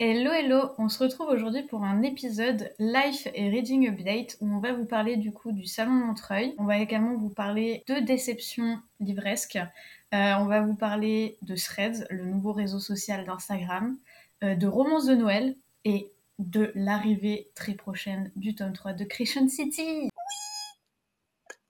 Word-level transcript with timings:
Hello 0.00 0.32
hello, 0.32 0.72
on 0.78 0.88
se 0.88 1.04
retrouve 1.04 1.28
aujourd'hui 1.28 1.62
pour 1.62 1.84
un 1.84 2.02
épisode 2.02 2.74
Life 2.80 3.28
et 3.32 3.48
Reading 3.48 3.88
Update 3.88 4.36
où 4.40 4.52
on 4.52 4.58
va 4.58 4.72
vous 4.72 4.86
parler 4.86 5.16
du 5.16 5.30
coup 5.32 5.52
du 5.52 5.66
Salon 5.66 5.94
de 5.94 6.04
Montreuil. 6.06 6.52
On 6.58 6.64
va 6.64 6.78
également 6.78 7.14
vous 7.14 7.28
parler 7.28 7.84
de 7.86 8.00
déceptions 8.00 8.80
livresques. 8.98 9.54
Euh, 9.54 10.34
on 10.40 10.46
va 10.46 10.62
vous 10.62 10.74
parler 10.74 11.38
de 11.42 11.54
Threads, 11.54 12.08
le 12.10 12.24
nouveau 12.24 12.52
réseau 12.52 12.80
social 12.80 13.24
d'Instagram, 13.24 13.96
euh, 14.42 14.56
de 14.56 14.66
romances 14.66 15.06
de 15.06 15.14
Noël 15.14 15.54
et 15.84 16.10
de 16.40 16.72
l'arrivée 16.74 17.52
très 17.54 17.74
prochaine 17.74 18.32
du 18.34 18.56
tome 18.56 18.72
3 18.72 18.94
de 18.94 19.04
Christian 19.04 19.46
City. 19.46 20.08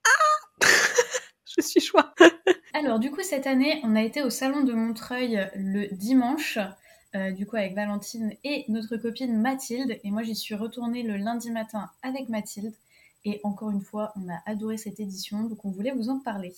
Ah 0.07 0.63
Je 1.45 1.61
suis 1.61 1.81
choix. 1.83 2.15
Alors 2.73 3.01
du 3.01 3.11
coup 3.11 3.23
cette 3.23 3.47
année 3.47 3.83
on 3.85 3.95
a 3.95 4.03
été 4.03 4.23
au 4.23 4.31
Salon 4.31 4.65
de 4.65 4.73
Montreuil 4.73 5.47
le 5.55 5.95
dimanche. 5.95 6.59
Euh, 7.17 7.31
du 7.31 7.47
coup 7.47 7.55
avec 7.55 7.77
Valentine 7.77 8.33
et 8.43 8.65
notre 8.69 8.97
copine 8.97 9.41
Mathilde. 9.41 10.01
Et 10.03 10.11
moi 10.11 10.25
j'y 10.25 10.35
suis 10.35 10.57
retournée 10.57 11.05
le 11.05 11.17
lundi 11.17 11.51
matin 11.51 11.89
avec 12.03 12.29
Mathilde. 12.29 12.73
Et 13.25 13.41
encore 13.45 13.71
une 13.71 13.81
fois, 13.81 14.13
on 14.17 14.29
a 14.29 14.39
adoré 14.47 14.77
cette 14.77 15.01
édition, 15.01 15.45
donc 15.45 15.65
on 15.65 15.71
voulait 15.71 15.93
vous 15.93 16.11
en 16.11 16.19
parler. 16.19 16.53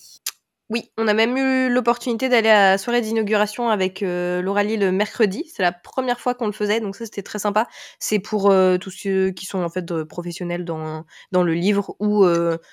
Oui, 0.69 0.91
on 0.97 1.07
a 1.07 1.13
même 1.13 1.37
eu 1.37 1.69
l'opportunité 1.69 2.27
d'aller 2.27 2.49
à 2.49 2.71
la 2.71 2.77
soirée 2.77 3.01
d'inauguration 3.01 3.69
avec 3.69 4.03
euh, 4.03 4.41
Lauralie 4.41 4.75
le 4.75 4.91
mercredi. 4.91 5.49
C'est 5.53 5.61
la 5.61 5.71
première 5.71 6.19
fois 6.19 6.33
qu'on 6.33 6.47
le 6.47 6.51
faisait, 6.51 6.81
donc 6.81 6.95
ça 6.95 7.05
c'était 7.05 7.23
très 7.23 7.39
sympa. 7.39 7.67
C'est 7.99 8.19
pour 8.19 8.49
euh, 8.49 8.77
tous 8.77 8.91
ceux 8.91 9.29
qui 9.29 9.45
sont 9.45 9.59
en 9.59 9.69
fait 9.69 10.03
professionnels 10.03 10.65
dans, 10.65 11.05
dans 11.31 11.43
le 11.43 11.53
livre 11.53 11.95
ou 11.99 12.25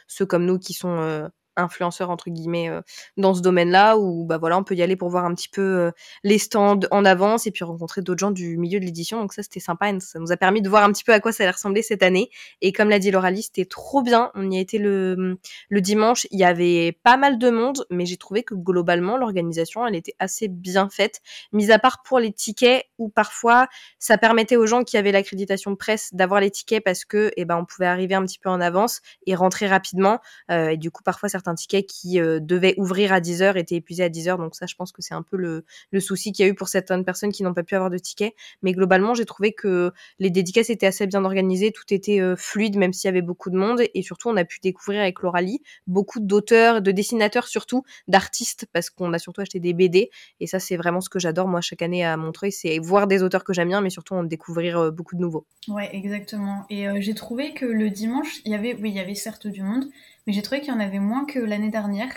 ceux 0.09 0.27
comme 0.27 0.47
nous 0.47 0.59
qui 0.59 0.73
sont 0.73 1.29
influenceur 1.57 2.11
entre 2.11 2.31
guillemets 2.31 2.69
euh, 2.69 2.81
dans 3.17 3.35
ce 3.35 3.41
domaine-là 3.41 3.97
où 3.99 4.25
bah 4.25 4.39
voilà 4.39 4.59
on 4.59 4.65
peut 4.65 4.75
y 4.75 4.83
aller 4.83 4.97
pour 4.97 5.09
voir 5.09 5.25
un 5.25 5.35
petit 5.35 5.49
peu 5.49 5.63
euh, 5.63 5.91
les 6.23 6.39
stands 6.39 6.81
en 6.91 7.05
avance 7.05 7.47
et 7.47 7.51
puis 7.51 7.65
rencontrer 7.65 8.03
d'autres 8.03 8.21
gens 8.21 8.31
du 8.31 8.57
milieu 8.57 8.81
de 8.81 8.85
l'édition. 8.85 9.21
Donc 9.21 9.33
ça 9.33 9.43
c'était 9.43 9.61
sympa 9.61 9.91
et 9.91 10.01
ça 10.01 10.19
nous 10.19 10.33
a 10.33 10.37
permis 10.37 10.63
de 10.63 10.69
voir 10.69 10.85
un 10.85 10.93
petit 10.93 11.05
peu 11.05 11.13
à 11.13 11.21
quoi 11.21 11.33
ça 11.33 11.45
allait 11.45 11.53
ressembler 11.53 11.83
cette 11.83 12.03
année. 12.03 12.31
Et 12.61 12.73
comme 12.73 12.89
l'a 12.89 12.99
dit 12.99 13.11
Lauralie 13.11 13.43
c'était 13.43 13.65
trop 13.65 14.03
bien. 14.03 14.31
On 14.35 14.51
y 14.51 14.57
a 14.57 14.61
été 14.61 14.79
le 14.79 15.39
le 15.69 15.81
dimanche. 15.81 16.27
Il 16.31 16.39
y 16.39 16.45
avait 16.45 16.93
pas 17.03 17.17
mal 17.17 17.39
de 17.39 17.51
monde 17.51 17.85
mais 17.91 18.07
j'ai 18.07 18.17
trouvé 18.17 18.43
que 18.43 18.55
globalement 18.55 19.17
l'organisation 19.17 19.87
elle 19.87 19.95
était 19.95 20.15
assez 20.19 20.49
bien 20.49 20.89
faite. 20.89 21.21
Mis 21.53 21.71
à 21.71 21.79
part 21.79 22.03
pour 22.03 22.19
les 22.19 22.33
tickets 22.33 22.85
où 22.99 23.09
parfois 23.09 23.69
ça 23.99 24.19
permettait 24.19 24.57
aux 24.57 24.67
gens 24.67 24.85
qui 24.85 24.97
avaient 24.97 25.13
l'accréditation 25.13 25.77
presse 25.77 26.11
d'avoir 26.15 26.41
les 26.41 26.51
tickets 26.51 26.83
parce 26.83 27.05
que 27.05 27.31
eh 27.37 27.45
ben 27.45 27.57
on 27.57 27.65
pouvait 27.65 27.87
arriver 27.87 28.15
un 28.15 28.25
petit 28.25 28.39
peu 28.39 28.49
en 28.49 28.61
avance 28.61 29.01
et 29.27 29.35
rentrer 29.35 29.67
rapidement. 29.67 30.21
Euh, 30.51 30.71
et 30.71 30.77
du 30.77 30.91
coup 30.91 31.03
parfois 31.03 31.29
certains 31.29 31.44
un 31.49 31.55
ticket 31.55 31.85
qui 31.85 32.21
euh, 32.21 32.41
devait 32.41 32.75
ouvrir 32.77 33.13
à 33.13 33.21
10h 33.21 33.57
était 33.57 33.77
épuisé 33.77 34.03
à 34.03 34.09
10h. 34.09 34.37
Donc 34.37 34.55
ça, 34.55 34.67
je 34.67 34.75
pense 34.75 34.93
que 34.93 35.03
c'est 35.03 35.15
un 35.15 35.23
peu 35.23 35.37
le, 35.37 35.65
souci 36.01 36.33
qu'il 36.33 36.45
y 36.45 36.49
a 36.49 36.51
eu 36.51 36.55
pour 36.55 36.69
certaines 36.69 37.05
personnes 37.05 37.33
qui 37.33 37.43
n'ont 37.43 37.55
pas 37.55 37.63
pu 37.63 37.75
avoir 37.75 37.91
de 37.91 37.99
ticket. 37.99 38.35
Mais 38.63 38.73
globalement, 38.73 39.15
j'ai 39.15 39.25
trouvé 39.25 39.53
que 39.53 39.93
les 40.19 40.31
dédicaces 40.31 40.71
étaient 40.71 40.87
assez 40.87 41.07
bien 41.07 41.25
organisées, 41.25 41.73
tout 41.73 41.93
était 41.93 42.21
euh, 42.21 42.37
fluide, 42.37 42.77
même 42.77 42.93
s'il 42.93 43.09
y 43.09 43.11
avait 43.11 43.23
beaucoup 43.23 43.51
de 43.51 43.57
monde. 43.57 43.83
Et 43.95 44.03
surtout, 44.03 44.29
on 44.29 44.37
a 44.37 44.45
pu 44.45 44.59
découvrir 44.63 45.01
avec 45.01 45.21
Lauralie 45.23 45.63
beaucoup 45.87 46.21
d'auteurs, 46.21 46.83
de 46.83 46.91
dessinateurs 46.91 47.47
surtout, 47.47 47.85
d'artistes, 48.09 48.67
parce 48.73 48.91
qu'on 48.91 49.13
a 49.13 49.19
surtout 49.19 49.41
acheté 49.41 49.61
des 49.61 49.73
BD. 49.73 50.11
Et 50.41 50.47
ça, 50.47 50.59
c'est 50.59 50.77
vraiment 50.77 51.01
ce 51.01 51.09
que 51.09 51.19
j'adore, 51.19 51.49
moi, 51.49 51.61
chaque 51.61 51.83
année 51.83 52.05
à 52.05 52.17
Montreuil, 52.17 52.53
c'est 52.53 52.79
voir 52.79 53.07
des 53.07 53.23
auteurs 53.23 53.45
que 53.45 53.53
j'aime 53.53 53.69
bien, 53.69 53.81
mais 53.81 53.91
surtout 53.91 54.15
en 54.15 54.25
découvrir 54.25 54.79
euh, 54.79 54.91
beaucoup 54.91 55.17
de 55.17 55.21
nouveaux. 55.21 55.47
Ouais, 55.69 55.89
exactement. 55.93 56.65
Et 56.71 56.87
j'ai 57.01 57.15
trouvé 57.15 57.55
que 57.55 57.65
le 57.65 57.91
dimanche, 57.91 58.41
il 58.45 58.53
y 58.53 58.55
avait, 58.55 58.75
oui, 58.75 58.91
il 58.91 58.97
y 58.97 59.01
avait 59.01 59.15
certes 59.15 59.47
du 59.47 59.63
monde, 59.63 59.87
mais 60.27 60.33
j'ai 60.33 60.43
trouvé 60.43 60.61
qu'il 60.61 60.73
y 60.73 60.77
en 60.77 60.81
avait 60.81 60.99
moins 60.99 61.25
que 61.25 61.39
l'année 61.39 61.71
dernière. 61.71 62.13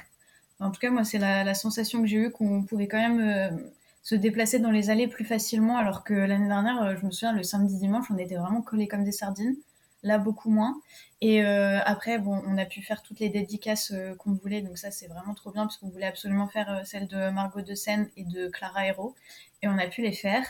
En 0.59 0.71
tout 0.71 0.79
cas, 0.79 0.89
moi, 0.89 1.03
c'est 1.03 1.19
la, 1.19 1.53
sensation 1.53 2.01
que 2.01 2.07
j'ai 2.07 2.17
eue 2.17 2.31
qu'on 2.31 2.63
pouvait 2.63 2.87
quand 2.87 2.97
même 2.97 3.19
euh, 3.19 3.49
se 4.01 4.15
déplacer 4.15 4.59
dans 4.59 4.71
les 4.71 4.89
allées 4.89 5.07
plus 5.07 5.25
facilement, 5.25 5.77
alors 5.77 6.03
que 6.03 6.13
l'année 6.13 6.47
dernière, 6.47 6.81
euh, 6.81 6.95
je 6.99 7.05
me 7.05 7.11
souviens, 7.11 7.33
le 7.33 7.43
samedi, 7.43 7.77
dimanche, 7.77 8.07
on 8.09 8.17
était 8.17 8.35
vraiment 8.35 8.61
collés 8.61 8.87
comme 8.87 9.03
des 9.03 9.11
sardines. 9.11 9.55
Là, 10.03 10.19
beaucoup 10.19 10.49
moins. 10.49 10.79
Et 11.21 11.43
euh, 11.43 11.79
après, 11.83 12.19
bon, 12.19 12.41
on 12.47 12.57
a 12.57 12.65
pu 12.65 12.81
faire 12.81 13.01
toutes 13.01 13.19
les 13.19 13.29
dédicaces 13.29 13.93
qu'on 14.19 14.33
voulait, 14.33 14.61
donc 14.61 14.77
ça, 14.77 14.91
c'est 14.91 15.07
vraiment 15.07 15.33
trop 15.33 15.51
bien, 15.51 15.63
parce 15.63 15.77
qu'on 15.77 15.89
voulait 15.89 16.05
absolument 16.05 16.47
faire 16.47 16.81
celle 16.85 17.07
de 17.07 17.29
Margot 17.29 17.61
de 17.61 17.75
Seine 17.75 18.09
et 18.15 18.23
de 18.23 18.47
Clara 18.47 18.85
Hero, 18.85 19.15
et 19.61 19.67
on 19.67 19.77
a 19.77 19.87
pu 19.87 20.01
les 20.01 20.13
faire. 20.13 20.43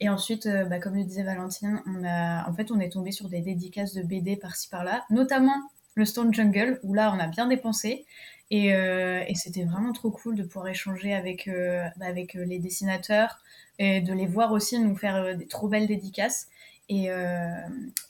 Et 0.00 0.08
ensuite, 0.08 0.48
bah, 0.48 0.78
comme 0.80 0.96
le 0.96 1.04
disait 1.04 1.22
Valentine, 1.22 1.80
on 1.86 2.02
a, 2.04 2.48
en 2.48 2.54
fait, 2.54 2.70
on 2.70 2.80
est 2.80 2.90
tombé 2.90 3.12
sur 3.12 3.28
des 3.28 3.40
dédicaces 3.40 3.94
de 3.94 4.02
BD 4.02 4.36
par-ci 4.36 4.68
par-là, 4.68 5.04
notamment 5.10 5.60
le 5.94 6.04
Stone 6.04 6.32
Jungle, 6.34 6.80
où 6.82 6.94
là, 6.94 7.12
on 7.14 7.20
a 7.20 7.26
bien 7.26 7.46
dépensé. 7.46 8.04
Et, 8.50 8.74
euh, 8.74 9.24
et 9.26 9.34
c'était 9.34 9.64
vraiment 9.64 9.92
trop 9.92 10.10
cool 10.10 10.36
de 10.36 10.42
pouvoir 10.42 10.68
échanger 10.68 11.14
avec, 11.14 11.48
euh, 11.48 11.86
bah, 11.96 12.06
avec 12.06 12.36
euh, 12.36 12.44
les 12.44 12.58
dessinateurs 12.58 13.40
et 13.78 14.00
de 14.00 14.12
les 14.12 14.26
voir 14.26 14.52
aussi 14.52 14.78
nous 14.78 14.96
faire 14.96 15.36
des 15.36 15.46
trop 15.46 15.68
belles 15.68 15.86
dédicaces. 15.86 16.48
Et, 16.90 17.08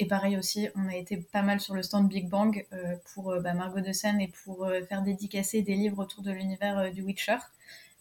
et, 0.01 0.07
pareil 0.07 0.37
aussi, 0.37 0.69
on 0.75 0.89
a 0.89 0.97
été 0.97 1.17
pas 1.17 1.43
mal 1.43 1.61
sur 1.61 1.75
le 1.75 1.83
stand 1.85 2.09
Big 2.09 2.29
Bang 2.29 2.67
pour 3.15 3.35
bah, 3.41 3.55
Margot 3.55 3.81
de 3.81 3.93
Seine 3.93 4.21
et 4.21 4.27
pour 4.27 4.69
faire 4.89 5.03
dédicacer 5.03 5.63
des 5.63 5.77
livres 5.77 6.01
autour 6.03 6.23
de 6.23 6.33
l'univers 6.33 6.93
du 6.93 7.01
Witcher. 7.03 7.37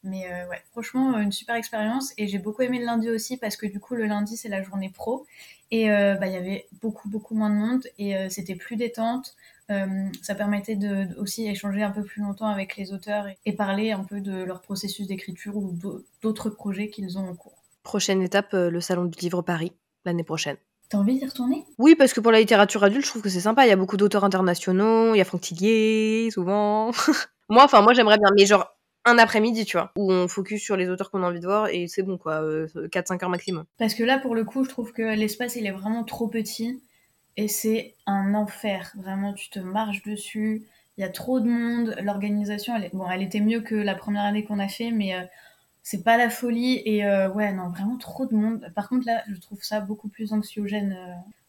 Mais 0.04 0.26
ouais, 0.50 0.62
franchement, 0.72 1.18
une 1.20 1.32
super 1.32 1.56
expérience. 1.56 2.12
Et 2.18 2.28
j'ai 2.28 2.40
beaucoup 2.40 2.64
aimé 2.64 2.80
le 2.80 2.86
lundi 2.86 3.10
aussi 3.12 3.38
parce 3.38 3.56
que 3.56 3.68
du 3.68 3.80
coup, 3.80 3.94
le 3.94 4.08
lundi, 4.08 4.36
c'est 4.36 4.50
la 4.50 4.64
journée 4.64 4.90
pro. 4.90 5.28
Et 5.70 5.88
bah, 5.88 6.26
il 6.26 6.34
y 6.34 6.38
avait 6.38 6.66
beaucoup, 6.82 7.08
beaucoup 7.08 7.36
moins 7.36 7.52
de 7.52 7.56
monde 7.56 7.88
et 8.00 8.16
c'était 8.32 8.56
plus 8.56 8.76
détente. 8.76 9.36
Euh, 9.74 10.10
ça 10.22 10.36
permettait 10.36 10.76
de, 10.76 11.08
aussi 11.20 11.48
échanger 11.48 11.84
un 11.84 11.92
peu 11.92 12.04
plus 12.04 12.22
longtemps 12.22 12.48
avec 12.48 12.78
les 12.78 12.94
auteurs 12.94 13.26
et, 13.46 13.54
parler 13.54 13.92
un 13.92 14.04
peu 14.04 14.22
de 14.22 14.44
leur 14.44 14.62
processus 14.62 15.08
d'écriture 15.08 15.56
ou 15.56 15.78
d'autres 16.22 16.50
projets 16.50 16.90
qu'ils 16.90 17.18
ont 17.18 17.28
en 17.28 17.36
cours. 17.36 17.64
Prochaine 17.84 18.22
étape, 18.22 18.54
euh, 18.54 18.70
le 18.70 18.82
Salon 18.82 19.06
du 19.06 19.20
Livre 19.20 19.42
Paris, 19.42 19.74
l'année 20.06 20.24
prochaine. 20.24 20.58
T'as 20.90 20.98
envie 20.98 21.18
d'y 21.18 21.26
retourner? 21.26 21.66
Oui, 21.78 21.96
parce 21.96 22.14
que 22.14 22.20
pour 22.20 22.32
la 22.32 22.40
littérature 22.40 22.84
adulte, 22.84 23.06
je 23.06 23.10
trouve 23.10 23.22
que 23.22 23.30
c'est 23.30 23.40
sympa. 23.40 23.66
Il 23.66 23.70
y 23.70 23.74
a 23.74 23.76
beaucoup 23.76 23.98
d'auteurs 23.98 24.24
internationaux, 24.24 25.16
il 25.16 25.18
y 25.18 25.22
a 25.22 25.26
Franck 25.26 25.42
Tillier, 25.42 26.30
souvent. 26.32 26.92
moi, 27.50 27.64
enfin, 27.64 27.82
moi, 27.82 27.94
j'aimerais 27.94 28.18
bien, 28.18 28.30
mais 28.38 28.46
genre 28.46 28.70
un 29.06 29.18
après-midi, 29.18 29.66
tu 29.66 29.78
vois, 29.78 29.92
où 29.98 30.12
on 30.12 30.28
focus 30.28 30.62
sur 30.62 30.78
les 30.78 30.90
auteurs 30.90 31.12
qu'on 31.12 31.24
a 31.24 31.28
envie 31.28 31.40
de 31.40 31.46
voir 31.46 31.68
et 31.68 31.88
c'est 31.88 32.04
bon, 32.04 32.18
quoi, 32.18 32.42
4-5 32.42 32.44
euh, 32.46 33.24
heures 33.24 33.30
maximum. 33.30 33.66
Parce 33.78 33.96
que 33.96 34.04
là, 34.04 34.18
pour 34.18 34.36
le 34.36 34.46
coup, 34.46 34.64
je 34.64 34.70
trouve 34.70 34.94
que 34.94 35.02
l'espace, 35.02 35.56
il 35.56 35.66
est 35.66 35.72
vraiment 35.72 36.04
trop 36.04 36.28
petit 36.28 36.82
et 37.38 37.48
c'est 37.48 37.96
un 38.06 38.34
enfer. 38.36 38.92
Vraiment, 38.96 39.34
tu 39.34 39.50
te 39.50 39.60
marches 39.60 40.04
dessus. 40.04 40.64
Il 40.98 41.02
y 41.02 41.04
a 41.04 41.10
trop 41.10 41.40
de 41.40 41.50
monde. 41.50 41.96
L'organisation, 42.02 42.76
elle, 42.76 42.90
bon, 42.94 43.10
elle 43.10 43.24
était 43.24 43.40
mieux 43.40 43.62
que 43.62 43.76
la 43.76 43.96
première 43.96 44.24
année 44.24 44.44
qu'on 44.44 44.60
a 44.60 44.68
fait, 44.68 44.92
mais 44.92 45.16
euh, 45.16 45.24
c'est 45.82 46.04
pas 46.04 46.18
la 46.18 46.30
folie. 46.30 46.82
Et 46.86 47.06
euh, 47.06 47.30
ouais, 47.30 47.52
non, 47.52 47.70
vraiment 47.70 47.98
trop 47.98 48.26
de 48.26 48.36
monde. 48.36 48.72
Par 48.76 48.90
contre, 48.90 49.08
là, 49.08 49.24
je 49.28 49.40
trouve 49.40 49.64
ça 49.64 49.80
beaucoup 49.80 50.10
plus 50.10 50.34
anxiogène, 50.34 50.96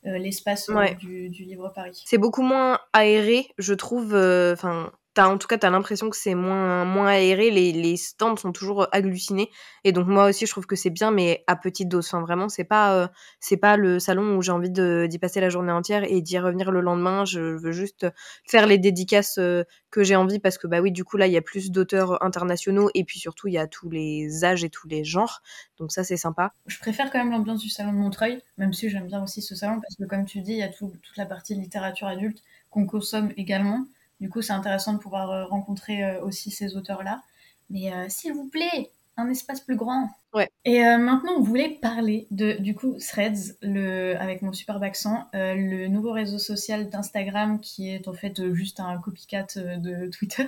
euh, 0.07 0.19
l'espace 0.19 0.71
du, 0.99 1.29
du, 1.29 1.45
Livre 1.45 1.71
Paris. 1.75 2.03
C'est 2.05 2.19
beaucoup 2.19 2.43
moins 2.43 2.79
aéré, 2.93 3.49
je 3.59 3.75
trouve. 3.75 4.15
Enfin, 4.15 4.91
en 5.19 5.39
tout 5.39 5.47
cas, 5.47 5.59
tu 5.59 5.67
as 5.67 5.71
l'impression 5.71 6.11
que 6.11 6.17
c'est 6.17 6.35
moins, 6.35 6.85
moins 6.85 7.07
aéré. 7.07 7.51
Les, 7.51 7.97
stands 7.97 8.37
sont 8.37 8.53
toujours 8.53 8.89
agglutinés. 8.93 9.51
Et 9.85 9.93
donc, 9.93 10.09
moi 10.09 10.29
aussi, 10.29 10.47
je 10.47 10.51
trouve 10.51 10.67
que 10.67 10.77
c'est 10.77 10.91
bien, 10.91 11.11
mais 11.11 11.45
à 11.47 11.57
petite 11.57 11.89
dose. 11.89 12.07
Enfin, 12.07 12.21
vraiment, 12.21 12.49
c'est 12.49 12.65
pas, 12.65 12.95
euh, 12.95 13.09
c'est 13.39 13.57
pas 13.57 13.77
le 13.77 13.99
salon 13.99 14.37
où 14.37 14.43
j'ai 14.43 14.53
envie 14.53 14.71
d'y 14.71 15.19
passer 15.19 15.41
la 15.41 15.49
journée 15.49 15.73
entière 15.73 16.05
et 16.05 16.21
d'y 16.21 16.39
revenir 16.39 16.73
le 16.73 16.81
lendemain. 16.81 17.25
Je 17.25 17.41
veux 17.41 17.73
juste 17.73 18.07
faire 18.47 18.67
les 18.67 18.79
dédicaces 18.79 19.39
euh, 19.39 19.65
que 19.91 20.03
j'ai 20.03 20.17
envie 20.17 20.41
parce 20.41 20.59
que, 20.59 20.67
bah 20.67 20.81
oui, 20.81 20.91
du 20.91 21.05
coup, 21.05 21.17
là, 21.17 21.27
il 21.27 21.33
y 21.33 21.37
a 21.37 21.43
plus 21.43 21.71
d'auteurs 21.71 22.23
internationaux 22.23 22.91
et 22.95 23.05
puis 23.05 23.19
surtout, 23.19 23.47
il 23.49 23.55
y 23.55 23.59
a 23.59 23.69
tous 23.69 23.91
les 23.91 24.45
âges 24.45 24.65
et 24.65 24.71
tous 24.71 24.89
les 24.89 25.05
genres. 25.05 25.43
Donc, 25.79 25.93
ça, 25.93 26.03
c'est 26.03 26.17
sympa. 26.17 26.53
Je 26.67 26.79
préfère 26.79 27.11
quand 27.11 27.19
même 27.19 27.31
l'ambiance 27.31 27.61
du 27.61 27.69
salon 27.69 27.93
de 27.93 27.99
Montreuil, 27.99 28.43
même 28.59 28.73
si 28.73 28.91
j'aime 28.91 29.07
bien 29.07 29.23
aussi 29.23 29.43
ce 29.43 29.55
salon 29.55 29.81
parce 29.81 29.95
que, 29.95 30.05
comme 30.05 30.25
tu 30.25 30.41
dis, 30.41 30.53
il 30.53 30.59
y 30.59 30.63
a 30.63 30.69
toute 30.69 31.17
la 31.17 31.27
partie 31.27 31.55
littérature 31.55 32.09
adulte 32.09 32.43
qu'on 32.71 32.87
consomme 32.87 33.33
également. 33.37 33.87
Du 34.25 34.31
coup, 34.31 34.41
c'est 34.41 34.55
intéressant 34.55 34.95
de 34.95 34.99
pouvoir 34.99 35.31
euh, 35.31 35.45
rencontrer 35.45 36.03
euh, 36.03 36.23
aussi 36.23 36.51
ces 36.51 36.79
auteurs-là. 36.79 37.21
Mais 37.69 37.93
euh, 37.93 38.07
s'il 38.09 38.33
vous 38.33 38.49
plaît, 38.49 38.91
un 39.19 39.29
espace 39.29 39.61
plus 39.61 39.77
grand. 39.77 40.09
Ouais. 40.33 40.49
Et 40.65 40.81
maintenant, 40.81 41.33
on 41.37 41.43
voulait 41.43 41.69
parler 41.69 42.27
de, 42.31 42.55
du 42.55 42.75
coup, 42.75 42.97
Threads, 42.99 43.59
le, 43.61 44.17
avec 44.19 44.41
mon 44.41 44.55
superbe 44.55 44.83
accent, 44.83 45.29
le 45.35 45.89
nouveau 45.89 46.13
réseau 46.13 46.39
social 46.39 46.89
d'Instagram 46.89 47.61
qui 47.61 47.91
est 47.91 48.09
en 48.09 48.15
fait 48.15 48.53
juste 48.55 48.81
un 48.81 48.99
copycat 48.99 49.47
de 49.57 50.09
Twitter. 50.09 50.47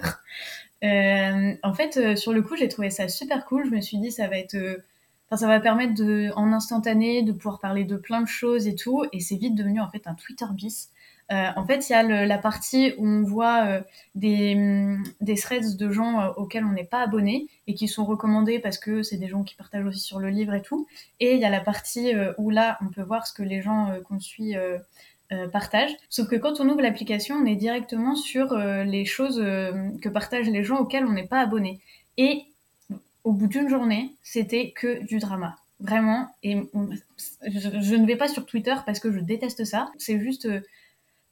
en 0.83 1.75
fait, 1.75 2.17
sur 2.17 2.33
le 2.33 2.41
coup, 2.41 2.57
j'ai 2.57 2.69
trouvé 2.69 2.89
ça 2.89 3.09
super 3.09 3.45
cool. 3.45 3.67
Je 3.67 3.71
me 3.71 3.81
suis 3.83 3.99
dit, 3.99 4.11
ça 4.11 4.27
va 4.27 4.39
être. 4.39 4.57
Enfin, 5.27 5.37
ça 5.37 5.47
va 5.47 5.61
permettre 5.61 5.95
de, 5.95 6.33
en 6.35 6.53
instantané 6.53 7.23
de 7.23 7.33
pouvoir 7.33 7.61
parler 7.61 7.85
de 7.85 7.97
plein 7.97 8.23
de 8.23 8.29
choses 8.29 8.67
et 8.67 8.75
tout. 8.75 9.05
Et 9.13 9.21
c'est 9.21 9.37
vite 9.37 9.55
devenu 9.55 9.81
en 9.81 9.89
fait 9.89 10.07
un 10.07 10.15
Twitter 10.15 10.47
bis. 10.51 10.91
Euh, 11.33 11.49
en 11.57 11.67
fait, 11.67 11.89
il 11.89 11.93
y 11.93 11.95
a 11.95 12.03
la 12.03 12.39
partie 12.39 12.95
où 12.99 13.07
on 13.07 13.23
voit 13.23 13.65
euh, 13.67 13.81
des, 14.15 15.37
threads 15.37 15.77
de 15.77 15.91
gens 15.91 16.21
euh, 16.21 16.29
auxquels 16.37 16.65
on 16.65 16.73
n'est 16.73 16.85
pas 16.85 17.03
abonné 17.03 17.49
et 17.67 17.75
qui 17.75 17.89
sont 17.89 18.05
recommandés 18.05 18.61
parce 18.61 18.79
que 18.79 19.03
c'est 19.03 19.17
des 19.17 19.29
gens 19.29 19.43
qui 19.43 19.57
partagent 19.57 19.87
aussi 19.87 20.01
sur 20.01 20.21
le 20.21 20.29
livre 20.29 20.55
et 20.55 20.63
tout. 20.63 20.87
Et 21.19 21.35
il 21.35 21.41
y 21.41 21.45
a 21.45 21.51
la 21.51 21.61
partie 21.61 22.13
où 22.39 22.51
là, 22.51 22.79
on 22.81 22.89
peut 22.89 23.03
voir 23.03 23.27
ce 23.27 23.33
que 23.33 23.43
les 23.43 23.61
gens 23.61 23.93
qu'on 24.09 24.21
suit 24.21 24.55
partagent. 25.53 25.97
Sauf 26.09 26.29
que 26.29 26.37
quand 26.37 26.61
on 26.61 26.69
ouvre 26.69 26.81
l'application, 26.81 27.37
on 27.37 27.45
est 27.45 27.57
directement 27.57 28.15
sur 28.15 28.55
les 28.57 29.05
choses 29.05 29.39
que 29.39 30.09
partagent 30.09 30.49
les 30.49 30.63
gens 30.63 30.79
auxquels 30.79 31.05
on 31.05 31.13
n'est 31.13 31.27
pas 31.27 31.41
abonné. 31.41 31.81
Et 32.17 32.45
au 33.25 33.33
bout 33.33 33.49
d'une 33.49 33.69
journée, 33.69 34.13
c'était 34.23 34.71
que 34.71 35.03
du 35.05 35.19
drama. 35.19 35.57
vraiment. 35.81 36.29
Et 36.45 36.57
je, 37.47 37.97
ne 37.97 38.07
vais 38.07 38.17
pas 38.17 38.29
sur 38.29 38.47
Twitter 38.47 38.75
parce 38.87 39.01
que 39.01 39.11
je 39.11 39.19
déteste 39.19 39.65
ça. 39.65 39.91
C'est 39.99 40.21
juste 40.21 40.49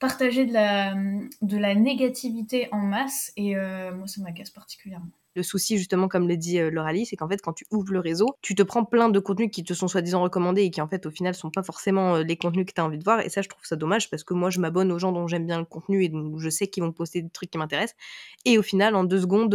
partager 0.05 0.45
de 0.45 0.53
la, 0.53 0.95
de 1.41 1.57
la 1.57 1.75
négativité 1.75 2.69
en 2.73 2.79
masse 2.79 3.33
et 3.39 3.57
euh, 3.57 3.91
moi 3.95 4.07
ça 4.07 4.21
m'agace 4.21 4.51
particulièrement. 4.51 5.09
Le 5.35 5.43
souci, 5.43 5.79
justement, 5.79 6.09
comme 6.09 6.29
le 6.29 6.37
dit 6.37 6.61
euh, 6.61 6.71
Lauralie, 6.71 7.07
c'est 7.07 7.17
qu'en 7.17 7.27
fait, 7.27 7.41
quand 7.41 7.55
tu 7.55 7.65
ouvres 7.71 7.93
le 7.93 8.01
réseau, 8.01 8.37
tu 8.43 8.55
te 8.55 8.63
prends 8.63 8.85
plein 8.85 9.09
de 9.09 9.19
contenus 9.19 9.51
qui 9.51 9.65
te 9.65 9.73
sont 9.73 9.89
soi-disant 9.89 10.23
recommandés 10.23 10.63
et 10.63 10.71
qui, 10.71 10.83
en 10.83 10.87
fait, 10.87 11.07
au 11.07 11.11
final, 11.11 11.35
sont 11.35 11.51
pas 11.51 11.63
forcément 11.63 12.19
les 12.19 12.37
contenus 12.37 12.67
que 12.67 12.73
tu 12.73 12.81
as 12.81 12.85
envie 12.85 12.99
de 12.99 13.03
voir. 13.03 13.21
Et 13.21 13.31
ça, 13.31 13.41
je 13.41 13.49
trouve 13.49 13.65
ça 13.65 13.77
dommage 13.77 14.11
parce 14.11 14.23
que 14.23 14.35
moi, 14.35 14.51
je 14.51 14.61
m'abonne 14.61 14.93
aux 14.93 14.99
gens 14.99 15.11
dont 15.11 15.27
j'aime 15.27 15.47
bien 15.47 15.59
le 15.59 15.65
contenu 15.65 16.05
et 16.05 16.09
dont 16.09 16.39
je 16.39 16.51
sais 16.51 16.69
qu'ils 16.69 16.85
vont 16.85 16.93
poster 16.93 17.23
des 17.23 17.31
trucs 17.31 17.51
qui 17.51 17.59
m'intéressent. 17.59 17.97
Et 18.45 18.59
au 18.59 18.63
final, 18.63 18.95
en 18.95 19.03
deux 19.03 19.23
secondes, 19.23 19.51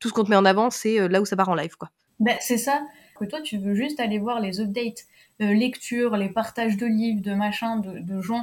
tout 0.00 0.08
ce 0.08 0.12
qu'on 0.12 0.24
te 0.24 0.30
met 0.30 0.36
en 0.36 0.44
avant, 0.44 0.70
c'est 0.70 1.06
là 1.06 1.20
où 1.20 1.24
ça 1.26 1.36
part 1.36 1.50
en 1.50 1.54
live, 1.54 1.76
quoi. 1.76 1.90
Ben, 2.18 2.36
c'est 2.40 2.58
ça 2.58 2.82
que 3.16 3.24
toi, 3.24 3.40
tu 3.40 3.58
veux 3.58 3.74
juste 3.74 4.00
aller 4.00 4.18
voir 4.18 4.40
les 4.40 4.60
updates, 4.60 5.04
euh, 5.42 5.52
lectures, 5.52 6.16
les 6.16 6.28
partages 6.28 6.76
de 6.76 6.86
livres, 6.86 7.22
de 7.22 7.34
machins, 7.34 7.82
de, 7.82 8.20
gens 8.20 8.40
euh, 8.40 8.42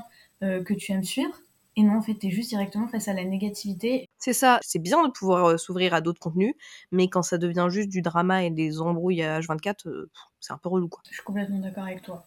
que 0.66 0.74
tu 0.74 0.92
aimes 0.92 1.04
suivre. 1.04 1.34
Et 1.75 1.81
non, 1.81 1.98
en 1.98 2.01
fait, 2.01 2.13
t'es 2.13 2.30
juste 2.30 2.50
directement 2.50 2.88
face 2.88 3.07
à 3.07 3.13
la 3.13 3.24
négativité. 3.24 4.07
C'est 4.19 4.34
ça, 4.34 4.60
c'est 4.62 4.80
bien 4.80 5.07
de 5.07 5.12
pouvoir 5.12 5.45
euh, 5.45 5.57
s'ouvrir 5.57 5.94
à 5.94 6.01
d'autres 6.01 6.19
contenus, 6.19 6.54
mais 6.92 7.07
quand 7.07 7.24
ça 7.24 7.38
devient 7.38 7.68
juste 7.69 7.90
du 7.90 8.01
drama 8.01 8.44
et 8.44 8.51
des 8.51 8.80
embrouilles 8.80 9.24
à 9.24 9.40
H24, 9.40 10.06
c'est 10.40 10.54
un 10.54 10.57
peu 10.57 10.69
relou, 10.69 10.88
quoi. 10.88 11.01
Je 11.10 11.16
suis 11.16 11.24
complètement 11.24 11.60
d'accord 11.60 11.86
avec 11.86 12.04
toi. 12.04 12.25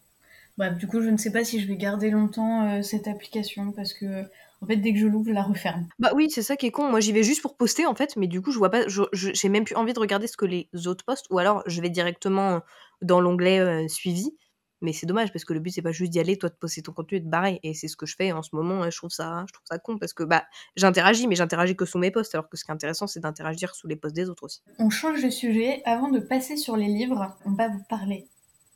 Bref, 0.59 0.77
du 0.79 0.89
coup, 0.89 1.01
je 1.01 1.11
ne 1.11 1.17
sais 1.17 1.31
pas 1.31 1.45
si 1.45 1.61
je 1.61 1.69
vais 1.69 1.77
garder 1.77 2.11
longtemps 2.11 2.83
cette 2.83 3.07
application 3.09 3.73
parce 3.73 3.93
que 3.93 4.25
en 4.63 4.67
fait, 4.67 4.77
dès 4.77 4.93
que 4.95 4.99
je 4.99 5.07
l'ouvre, 5.07 5.27
je 5.29 5.33
la 5.33 5.43
referme. 5.43 5.87
Bah 5.99 6.13
oui, 6.15 6.31
c'est 6.31 6.43
ça 6.43 6.57
qui 6.57 6.67
est 6.67 6.71
con. 6.71 6.89
Moi, 6.89 7.01
j'y 7.01 7.13
vais 7.13 7.23
juste 7.23 7.43
pour 7.43 7.57
poster, 7.57 7.85
en 7.85 7.95
fait, 7.95 8.17
mais 8.17 8.27
du 8.27 8.41
coup, 8.41 8.53
je 8.53 8.59
vois 8.59 8.71
pas, 8.71 8.85
j'ai 9.13 9.49
même 9.51 9.65
plus 9.65 9.75
envie 9.75 9.93
de 9.93 10.01
regarder 10.01 10.27
ce 10.27 10.37
que 10.37 10.47
les 10.47 10.69
autres 10.87 11.05
postent, 11.05 11.27
ou 11.31 11.39
alors 11.39 11.63
je 11.67 11.81
vais 11.83 11.91
directement 11.91 12.63
dans 13.03 13.21
l'onglet 13.21 13.59
euh, 13.59 13.87
suivi. 13.89 14.35
Mais 14.83 14.93
c'est 14.93 15.07
dommage 15.07 15.33
parce 15.33 15.45
que 15.45 15.53
le 15.53 15.61
but 15.61 15.71
c'est 15.71 15.83
pas 15.83 15.93
juste 15.93 16.13
d'y 16.13 16.21
aller, 16.21 16.37
toi 16.37 16.49
de 16.49 16.55
poster 16.55 16.83
ton 16.83 16.93
contenu 16.93 17.19
et 17.19 17.21
de 17.21 17.29
barrer. 17.29 17.61
Et 17.63 17.75
c'est 17.75 17.89
ce 17.89 17.97
que 17.97 18.07
je 18.07 18.15
fais 18.15 18.33
en 18.33 18.43
ce 18.43 18.55
moment. 18.55 18.85
Et 18.85 18.91
je 18.91 18.97
trouve 18.97 19.11
ça, 19.11 19.45
je 19.49 19.53
trouve 19.53 19.67
ça 19.67 19.79
con 19.79 19.99
parce 19.99 20.13
que 20.13 20.23
bah 20.23 20.45
j'interagis, 20.77 21.27
mais 21.27 21.37
j'interagis 21.37 21.77
que 21.77 21.85
sous 21.85 21.99
mes 21.99 22.11
posts. 22.11 22.35
Alors 22.35 22.49
que 22.49 22.57
ce 22.57 22.65
qui 22.65 22.71
est 22.71 22.75
intéressant, 22.75 23.07
c'est 23.07 23.21
d'interagir 23.21 23.75
sous 23.75 23.87
les 23.87 23.97
posts 23.97 24.15
des 24.15 24.29
autres 24.29 24.45
aussi. 24.45 24.63
On 24.79 24.91
change 24.91 25.23
de 25.23 25.31
sujet. 25.31 25.83
Avant 25.85 26.11
de 26.11 26.19
passer 26.19 26.57
sur 26.57 26.77
les 26.77 26.89
livres, 26.89 27.37
on 27.45 27.53
va 27.53 27.69
vous 27.69 27.83
parler 27.89 28.27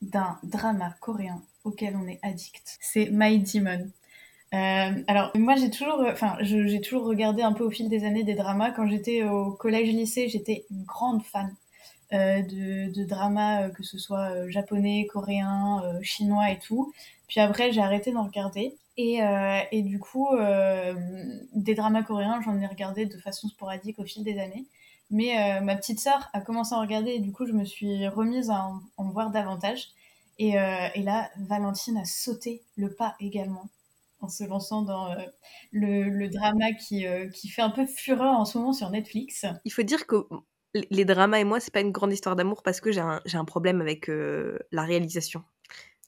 d'un 0.02 0.38
drama 0.42 0.94
coréen 1.00 1.42
auquel 1.64 1.96
on 1.96 2.08
est 2.08 2.18
addict. 2.22 2.78
C'est 2.80 3.10
My 3.10 3.38
Demon. 3.38 3.90
Euh, 4.52 5.04
alors 5.06 5.30
moi 5.36 5.54
j'ai 5.54 5.70
toujours, 5.70 6.04
enfin 6.10 6.36
j'ai 6.40 6.80
toujours 6.80 7.04
regardé 7.04 7.40
un 7.42 7.52
peu 7.52 7.62
au 7.62 7.70
fil 7.70 7.88
des 7.88 8.04
années 8.04 8.24
des 8.24 8.34
dramas. 8.34 8.72
Quand 8.72 8.86
j'étais 8.88 9.22
au 9.22 9.52
collège-lycée, 9.52 10.28
j'étais 10.28 10.66
une 10.70 10.82
grande 10.84 11.22
fan 11.22 11.46
euh, 11.46 11.54
de, 12.12 12.92
de 12.92 13.04
dramas, 13.04 13.62
euh, 13.62 13.68
que 13.70 13.82
ce 13.82 13.98
soit 13.98 14.30
euh, 14.30 14.50
japonais, 14.50 15.06
coréen, 15.06 15.82
euh, 15.84 16.02
chinois 16.02 16.50
et 16.50 16.58
tout. 16.58 16.92
Puis 17.28 17.40
après 17.40 17.72
j'ai 17.72 17.80
arrêté 17.80 18.12
d'en 18.12 18.24
regarder. 18.24 18.76
Et, 18.96 19.20
et, 19.72 19.80
du 19.80 19.98
coup, 19.98 20.28
des 21.54 21.74
dramas 21.74 22.02
coréens, 22.02 22.42
j'en 22.44 22.60
ai 22.60 22.66
regardé 22.66 23.06
de 23.06 23.16
façon 23.16 23.48
sporadique 23.48 23.98
au 23.98 24.04
fil 24.04 24.22
des 24.24 24.38
années. 24.38 24.66
Mais 25.10 25.58
ma 25.62 25.74
petite 25.74 26.00
sœur 26.00 26.28
a 26.34 26.42
commencé 26.42 26.74
à 26.74 26.80
regarder 26.80 27.12
et 27.12 27.18
du 27.18 27.32
coup 27.32 27.46
je 27.46 27.52
me 27.52 27.64
suis 27.64 28.06
remise 28.08 28.50
à 28.50 28.66
en, 28.66 28.80
en 28.98 29.08
voir 29.08 29.30
davantage. 29.30 29.88
Et, 30.38 30.50
et 30.50 31.02
là, 31.02 31.30
Valentine 31.38 31.96
a 31.96 32.04
sauté 32.04 32.62
le 32.76 32.92
pas 32.92 33.14
également 33.20 33.70
en 34.20 34.28
se 34.28 34.44
lançant 34.44 34.82
dans 34.82 35.10
euh, 35.12 35.16
le, 35.72 36.28
drama 36.28 36.72
qui, 36.72 37.06
euh, 37.06 37.28
qui 37.28 37.48
fait 37.48 37.62
un 37.62 37.70
peu 37.70 37.86
fureur 37.86 38.38
en 38.38 38.44
ce 38.44 38.58
moment 38.58 38.72
sur 38.72 38.90
Netflix. 38.90 39.46
Il 39.64 39.72
faut 39.72 39.82
dire 39.82 40.06
que 40.06 40.26
les 40.74 41.04
dramas 41.04 41.38
et 41.38 41.44
moi, 41.44 41.60
c'est 41.60 41.72
pas 41.72 41.80
une 41.80 41.92
grande 41.92 42.12
histoire 42.12 42.36
d'amour 42.36 42.62
parce 42.62 42.80
que 42.80 42.92
j'ai 42.92 43.00
un, 43.00 43.44
problème 43.44 43.80
avec 43.80 44.08
euh, 44.08 44.58
la 44.70 44.82
réalisation 44.82 45.42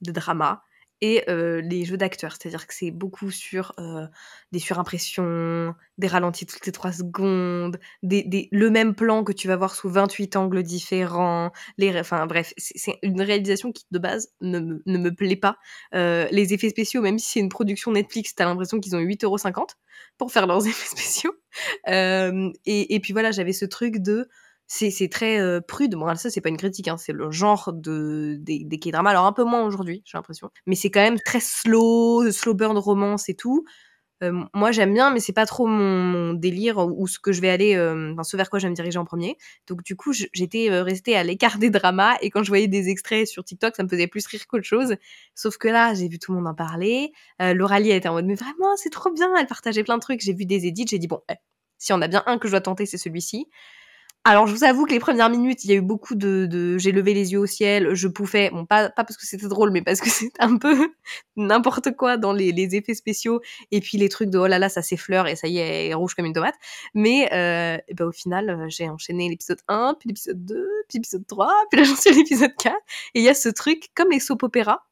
de 0.02 0.12
dramas 0.12 0.62
et 1.00 1.24
euh, 1.28 1.60
les 1.60 1.84
jeux 1.84 1.96
d'acteurs. 1.96 2.36
C'est-à-dire 2.38 2.68
que 2.68 2.74
c'est 2.74 2.92
beaucoup 2.92 3.32
sur 3.32 3.72
euh, 3.80 4.06
des 4.52 4.60
surimpressions, 4.60 5.74
des 5.98 6.06
ralentis 6.06 6.46
toutes 6.46 6.64
les 6.64 6.70
trois 6.70 6.92
secondes, 6.92 7.80
des, 8.04 8.22
des, 8.22 8.48
le 8.52 8.70
même 8.70 8.94
plan 8.94 9.24
que 9.24 9.32
tu 9.32 9.48
vas 9.48 9.56
voir 9.56 9.74
sous 9.74 9.88
28 9.88 10.36
angles 10.36 10.62
différents. 10.62 11.50
Les, 11.76 11.98
enfin 11.98 12.24
bref, 12.26 12.54
c'est 12.56 12.98
une 13.02 13.20
réalisation 13.20 13.72
qui 13.72 13.84
de 13.90 13.98
base 13.98 14.28
ne, 14.42 14.60
me, 14.60 15.10
plaît 15.10 15.34
pas. 15.34 15.56
Les 15.92 16.54
effets 16.54 16.70
spéciaux, 16.70 17.02
même 17.02 17.18
si 17.18 17.30
c'est 17.30 17.40
une 17.40 17.48
production 17.48 17.90
Netflix, 17.90 18.36
t'as 18.36 18.44
l'impression 18.44 18.78
qu'ils 18.78 18.94
ont 18.94 19.00
8,50€ 19.00 19.70
pour 20.18 20.30
faire 20.30 20.46
leurs 20.46 20.64
effets 20.68 20.96
spéciaux. 20.96 21.34
Et 21.88 23.00
puis 23.02 23.12
voilà, 23.12 23.32
j'avais 23.32 23.52
ce 23.52 23.64
truc 23.64 23.98
de 23.98 24.28
c'est 24.72 25.08
très 25.08 25.38
euh, 25.38 25.60
prude. 25.60 25.94
Bon, 25.94 26.14
ça, 26.14 26.30
c'est 26.30 26.40
pas 26.40 26.48
une 26.48 26.56
critique, 26.56 26.88
hein, 26.88 26.96
c'est 26.96 27.12
le 27.12 27.30
genre 27.30 27.72
de, 27.74 28.36
des, 28.40 28.64
des 28.64 28.78
K-dramas. 28.78 29.10
Alors, 29.10 29.26
un 29.26 29.32
peu 29.32 29.44
moins 29.44 29.64
aujourd'hui, 29.64 30.02
j'ai 30.06 30.16
l'impression. 30.16 30.50
Mais 30.66 30.74
c'est 30.74 30.90
quand 30.90 31.02
même 31.02 31.20
très 31.20 31.40
slow, 31.40 32.30
slow 32.30 32.54
burn 32.54 32.78
romance 32.78 33.28
et 33.28 33.34
tout. 33.34 33.64
Euh, 34.22 34.44
moi, 34.54 34.72
j'aime 34.72 34.94
bien, 34.94 35.10
mais 35.10 35.20
c'est 35.20 35.34
pas 35.34 35.44
trop 35.44 35.66
mon, 35.66 36.32
délire 36.32 36.78
ou, 36.78 37.06
ce 37.06 37.18
que 37.18 37.32
je 37.32 37.42
vais 37.42 37.50
aller, 37.50 37.74
euh, 37.74 38.14
ce 38.22 38.36
vers 38.36 38.48
quoi 38.48 38.60
je 38.60 38.66
vais 38.66 38.70
me 38.70 38.74
diriger 38.74 38.98
en 38.98 39.04
premier. 39.04 39.36
Donc, 39.66 39.82
du 39.82 39.94
coup, 39.94 40.12
j'étais 40.12 40.70
restée 40.80 41.16
à 41.16 41.24
l'écart 41.24 41.58
des 41.58 41.68
dramas 41.68 42.16
et 42.22 42.30
quand 42.30 42.42
je 42.42 42.48
voyais 42.48 42.68
des 42.68 42.88
extraits 42.88 43.26
sur 43.26 43.44
TikTok, 43.44 43.76
ça 43.76 43.82
me 43.82 43.88
faisait 43.88 44.06
plus 44.06 44.26
rire 44.26 44.46
qu'autre 44.46 44.64
chose. 44.64 44.94
Sauf 45.34 45.58
que 45.58 45.68
là, 45.68 45.92
j'ai 45.94 46.08
vu 46.08 46.18
tout 46.18 46.32
le 46.32 46.38
monde 46.38 46.46
en 46.46 46.54
parler. 46.54 47.12
Euh, 47.42 47.52
Lauralie, 47.52 47.90
elle 47.90 47.96
était 47.96 48.08
en 48.08 48.14
mode, 48.14 48.26
mais 48.26 48.36
vraiment, 48.36 48.76
c'est 48.76 48.90
trop 48.90 49.10
bien. 49.10 49.34
Elle 49.36 49.46
partageait 49.46 49.84
plein 49.84 49.96
de 49.96 50.02
trucs. 50.02 50.20
J'ai 50.20 50.32
vu 50.32 50.46
des 50.46 50.66
edits. 50.66 50.86
J'ai 50.88 50.98
dit, 50.98 51.08
bon, 51.08 51.20
eh, 51.30 51.34
si 51.78 51.92
on 51.92 52.00
a 52.00 52.08
bien 52.08 52.22
un 52.26 52.38
que 52.38 52.46
je 52.48 52.52
dois 52.52 52.60
tenter, 52.60 52.86
c'est 52.86 52.98
celui-ci. 52.98 53.48
Alors, 54.24 54.46
je 54.46 54.54
vous 54.54 54.62
avoue 54.62 54.86
que 54.86 54.92
les 54.92 55.00
premières 55.00 55.30
minutes, 55.30 55.64
il 55.64 55.70
y 55.70 55.72
a 55.72 55.76
eu 55.76 55.80
beaucoup 55.80 56.14
de, 56.14 56.78
j'ai 56.78 56.92
levé 56.92 57.12
les 57.12 57.32
yeux 57.32 57.40
au 57.40 57.46
ciel, 57.46 57.92
je 57.94 58.06
pouffais, 58.06 58.50
bon, 58.50 58.64
pas, 58.64 58.88
pas 58.88 59.02
parce 59.02 59.16
que 59.16 59.26
c'était 59.26 59.48
drôle, 59.48 59.72
mais 59.72 59.82
parce 59.82 60.00
que 60.00 60.08
c'était 60.10 60.40
un 60.40 60.58
peu 60.58 60.92
n'importe 61.34 61.96
quoi 61.96 62.16
dans 62.18 62.32
les, 62.32 62.52
les, 62.52 62.76
effets 62.76 62.94
spéciaux, 62.94 63.40
et 63.72 63.80
puis 63.80 63.98
les 63.98 64.08
trucs 64.08 64.30
de 64.30 64.38
oh 64.38 64.46
là 64.46 64.60
là, 64.60 64.68
ça 64.68 64.80
s'effleure, 64.80 65.26
et 65.26 65.34
ça 65.34 65.48
y 65.48 65.58
est, 65.58 65.86
elle 65.86 65.90
est 65.90 65.94
rouge 65.94 66.14
comme 66.14 66.26
une 66.26 66.34
tomate. 66.34 66.54
Mais, 66.94 67.28
euh, 67.32 67.78
ben, 67.94 68.04
au 68.04 68.12
final, 68.12 68.48
euh, 68.48 68.66
j'ai 68.68 68.88
enchaîné 68.88 69.28
l'épisode 69.28 69.60
1, 69.66 69.96
puis 69.98 70.10
l'épisode 70.10 70.44
2, 70.44 70.68
puis 70.88 70.98
l'épisode 70.98 71.26
3, 71.26 71.52
puis 71.70 71.80
là, 71.80 71.84
j'en 71.84 71.96
suis 71.96 72.10
à 72.10 72.12
l'épisode 72.12 72.54
4, 72.56 72.76
et 73.14 73.20
il 73.20 73.24
y 73.24 73.28
a 73.28 73.34
ce 73.34 73.48
truc, 73.48 73.88
comme 73.96 74.10
les 74.10 74.20
soap 74.20 74.44
opéras, 74.44 74.84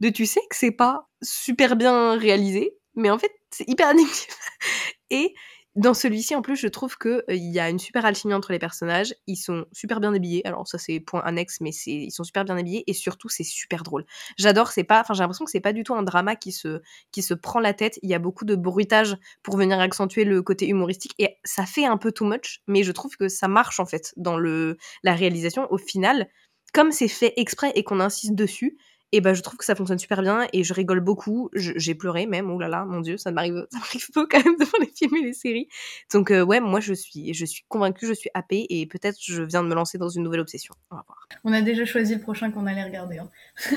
de 0.00 0.08
tu 0.08 0.24
sais 0.24 0.40
que 0.48 0.56
c'est 0.56 0.70
pas 0.70 1.06
super 1.20 1.76
bien 1.76 2.16
réalisé, 2.16 2.78
mais 2.94 3.10
en 3.10 3.18
fait, 3.18 3.32
c'est 3.50 3.68
hyper 3.68 3.88
addictif. 3.88 4.28
et 5.10 5.34
dans 5.76 5.94
celui-ci, 5.94 6.34
en 6.34 6.42
plus, 6.42 6.56
je 6.56 6.66
trouve 6.66 6.98
qu'il 6.98 7.10
euh, 7.10 7.22
il 7.34 7.52
y 7.52 7.60
a 7.60 7.70
une 7.70 7.78
super 7.78 8.04
alchimie 8.04 8.34
entre 8.34 8.50
les 8.52 8.58
personnages. 8.58 9.14
Ils 9.28 9.36
sont 9.36 9.66
super 9.72 10.00
bien 10.00 10.12
habillés. 10.12 10.44
Alors 10.46 10.66
ça, 10.66 10.78
c'est 10.78 10.98
point 10.98 11.20
annexe, 11.20 11.60
mais 11.60 11.70
ils 11.86 12.10
sont 12.10 12.24
super 12.24 12.44
bien 12.44 12.56
habillés 12.58 12.82
et 12.88 12.92
surtout, 12.92 13.28
c'est 13.28 13.44
super 13.44 13.84
drôle. 13.84 14.04
J'adore. 14.36 14.72
C'est 14.72 14.84
pas, 14.84 15.00
enfin, 15.00 15.14
j'ai 15.14 15.20
l'impression 15.20 15.44
que 15.44 15.50
c'est 15.50 15.60
pas 15.60 15.72
du 15.72 15.84
tout 15.84 15.94
un 15.94 16.02
drama 16.02 16.34
qui 16.34 16.50
se 16.52 16.80
qui 17.12 17.22
se 17.22 17.34
prend 17.34 17.60
la 17.60 17.72
tête. 17.72 17.98
Il 18.02 18.10
y 18.10 18.14
a 18.14 18.18
beaucoup 18.18 18.44
de 18.44 18.56
bruitage 18.56 19.16
pour 19.42 19.56
venir 19.56 19.78
accentuer 19.78 20.24
le 20.24 20.42
côté 20.42 20.68
humoristique 20.68 21.14
et 21.18 21.38
ça 21.44 21.66
fait 21.66 21.86
un 21.86 21.96
peu 21.98 22.10
too 22.10 22.24
much, 22.24 22.62
mais 22.66 22.82
je 22.82 22.92
trouve 22.92 23.16
que 23.16 23.28
ça 23.28 23.46
marche 23.48 23.78
en 23.80 23.86
fait 23.86 24.12
dans 24.16 24.36
le 24.36 24.76
la 25.04 25.14
réalisation. 25.14 25.68
Au 25.70 25.78
final, 25.78 26.28
comme 26.72 26.92
c'est 26.92 27.08
fait 27.08 27.32
exprès 27.36 27.72
et 27.74 27.84
qu'on 27.84 28.00
insiste 28.00 28.34
dessus, 28.34 28.76
et 29.12 29.20
ben 29.20 29.34
je 29.34 29.42
trouve 29.42 29.58
que 29.58 29.64
ça 29.64 29.74
fonctionne 29.74 29.98
super 29.98 30.22
bien 30.22 30.46
et 30.52 30.62
je 30.62 30.72
rigole 30.72 31.00
beaucoup. 31.00 31.50
J'ai 31.54 31.94
pleuré 31.94 32.26
même, 32.26 32.50
oh 32.50 32.58
là 32.58 32.68
là, 32.68 32.84
mon 32.84 33.00
dieu, 33.00 33.16
ça 33.16 33.30
m'arrive, 33.30 33.66
ça 33.70 33.78
m'arrive 33.78 34.08
peu 34.12 34.26
quand 34.26 34.44
même 34.44 34.56
devant 34.58 34.78
les 34.80 34.90
films 34.94 35.16
et 35.16 35.22
les 35.22 35.32
séries. 35.32 35.68
Donc 36.12 36.30
euh, 36.30 36.44
ouais, 36.44 36.60
moi 36.60 36.80
je 36.80 36.94
suis, 36.94 37.34
je 37.34 37.44
suis 37.44 37.64
convaincue, 37.68 38.06
je 38.06 38.14
suis 38.14 38.30
happée 38.34 38.66
et 38.68 38.86
peut-être 38.86 39.18
je 39.20 39.42
viens 39.42 39.62
de 39.62 39.68
me 39.68 39.74
lancer 39.74 39.98
dans 39.98 40.08
une 40.08 40.22
nouvelle 40.22 40.40
obsession. 40.40 40.74
On 40.90 40.96
va 40.96 41.04
voir. 41.06 41.28
On 41.44 41.52
a 41.52 41.62
déjà 41.62 41.84
choisi 41.84 42.14
le 42.14 42.20
prochain 42.20 42.50
qu'on 42.50 42.66
allait 42.66 42.84
regarder. 42.84 43.18
Hein. 43.18 43.30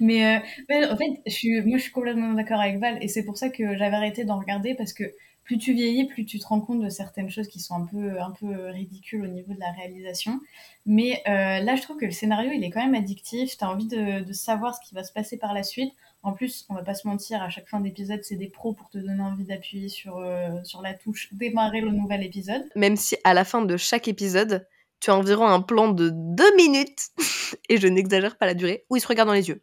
Mais 0.00 0.40
euh, 0.70 0.92
en 0.92 0.96
fait, 0.96 1.20
je 1.26 1.32
suis, 1.32 1.60
moi 1.62 1.78
je 1.78 1.82
suis 1.82 1.92
complètement 1.92 2.32
d'accord 2.34 2.60
avec 2.60 2.78
Val 2.78 2.98
et 3.00 3.08
c'est 3.08 3.24
pour 3.24 3.36
ça 3.36 3.48
que 3.48 3.76
j'avais 3.76 3.96
arrêté 3.96 4.24
d'en 4.24 4.38
regarder 4.38 4.74
parce 4.74 4.92
que 4.92 5.04
plus 5.44 5.58
tu 5.58 5.74
vieillis, 5.74 6.06
plus 6.06 6.24
tu 6.24 6.38
te 6.38 6.46
rends 6.46 6.60
compte 6.60 6.80
de 6.80 6.88
certaines 6.88 7.30
choses 7.30 7.48
qui 7.48 7.60
sont 7.60 7.74
un 7.74 7.84
peu, 7.84 8.18
un 8.18 8.32
ridicules 8.72 9.22
au 9.22 9.28
niveau 9.28 9.52
de 9.52 9.60
la 9.60 9.70
réalisation. 9.72 10.40
Mais 10.86 11.22
euh, 11.28 11.60
là, 11.60 11.76
je 11.76 11.82
trouve 11.82 11.98
que 11.98 12.06
le 12.06 12.10
scénario, 12.10 12.50
il 12.52 12.64
est 12.64 12.70
quand 12.70 12.82
même 12.82 12.94
addictif. 12.94 13.56
Tu 13.56 13.64
as 13.64 13.70
envie 13.70 13.86
de, 13.86 14.24
de, 14.24 14.32
savoir 14.32 14.74
ce 14.74 14.80
qui 14.86 14.94
va 14.94 15.04
se 15.04 15.12
passer 15.12 15.36
par 15.36 15.52
la 15.52 15.62
suite. 15.62 15.92
En 16.22 16.32
plus, 16.32 16.64
on 16.70 16.74
va 16.74 16.82
pas 16.82 16.94
se 16.94 17.06
mentir, 17.06 17.42
à 17.42 17.50
chaque 17.50 17.68
fin 17.68 17.80
d'épisode, 17.80 18.20
c'est 18.22 18.36
des 18.36 18.48
pros 18.48 18.72
pour 18.72 18.88
te 18.88 18.96
donner 18.96 19.22
envie 19.22 19.44
d'appuyer 19.44 19.90
sur, 19.90 20.16
euh, 20.16 20.62
sur 20.64 20.80
la 20.80 20.94
touche 20.94 21.28
démarrer 21.32 21.82
le 21.82 21.90
nouvel 21.90 22.24
épisode. 22.24 22.64
Même 22.74 22.96
si 22.96 23.16
à 23.24 23.34
la 23.34 23.44
fin 23.44 23.60
de 23.60 23.76
chaque 23.76 24.08
épisode, 24.08 24.66
tu 25.00 25.10
as 25.10 25.16
environ 25.16 25.46
un 25.46 25.60
plan 25.60 25.88
de 25.88 26.10
deux 26.10 26.56
minutes, 26.56 27.10
et 27.68 27.76
je 27.76 27.86
n'exagère 27.86 28.38
pas 28.38 28.46
la 28.46 28.54
durée, 28.54 28.86
où 28.88 28.96
ils 28.96 29.00
se 29.00 29.06
regardent 29.06 29.28
dans 29.28 29.34
les 29.34 29.48
yeux. 29.48 29.62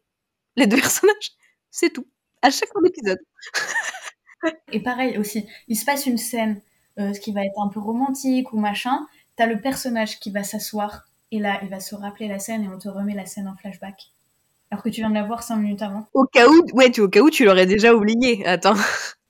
Les 0.55 0.67
deux 0.67 0.77
personnages, 0.79 1.31
c'est 1.71 1.91
tout. 1.91 2.05
À 2.43 2.51
chaque 2.51 2.69
fin 2.71 2.81
d'épisode. 2.83 3.19
Et 4.71 4.79
pareil 4.81 5.17
aussi, 5.17 5.45
il 5.67 5.75
se 5.75 5.86
passe 5.86 6.05
une 6.05 6.17
scène, 6.17 6.62
euh, 7.00 7.13
ce 7.13 7.19
qui 7.19 7.31
va 7.31 7.45
être 7.45 7.60
un 7.62 7.67
peu 7.67 7.79
romantique 7.79 8.53
ou 8.53 8.60
machin. 8.60 9.05
T'as 9.36 9.48
le 9.48 9.60
personnage 9.60 10.19
qui 10.19 10.31
va 10.31 10.43
s'asseoir 10.43 11.07
et 11.31 11.39
là, 11.39 11.60
il 11.63 11.69
va 11.69 11.79
se 11.79 11.95
rappeler 11.95 12.27
la 12.27 12.39
scène 12.39 12.63
et 12.63 12.67
on 12.67 12.77
te 12.77 12.89
remet 12.89 13.13
la 13.13 13.25
scène 13.25 13.48
en 13.48 13.55
flashback. 13.55 14.12
Alors 14.69 14.83
que 14.83 14.89
tu 14.89 15.01
viens 15.01 15.10
de 15.10 15.15
la 15.15 15.24
voir 15.24 15.43
cinq 15.43 15.57
minutes 15.57 15.81
avant. 15.81 16.05
Au 16.13 16.25
cas 16.25 16.48
où, 16.48 16.65
ouais, 16.74 16.91
tu, 16.91 17.01
au 17.01 17.10
cas 17.10 17.21
où 17.21 17.29
tu 17.29 17.45
l'aurais 17.45 17.65
déjà 17.65 17.93
oublié. 17.93 18.45
Attends. 18.45 18.75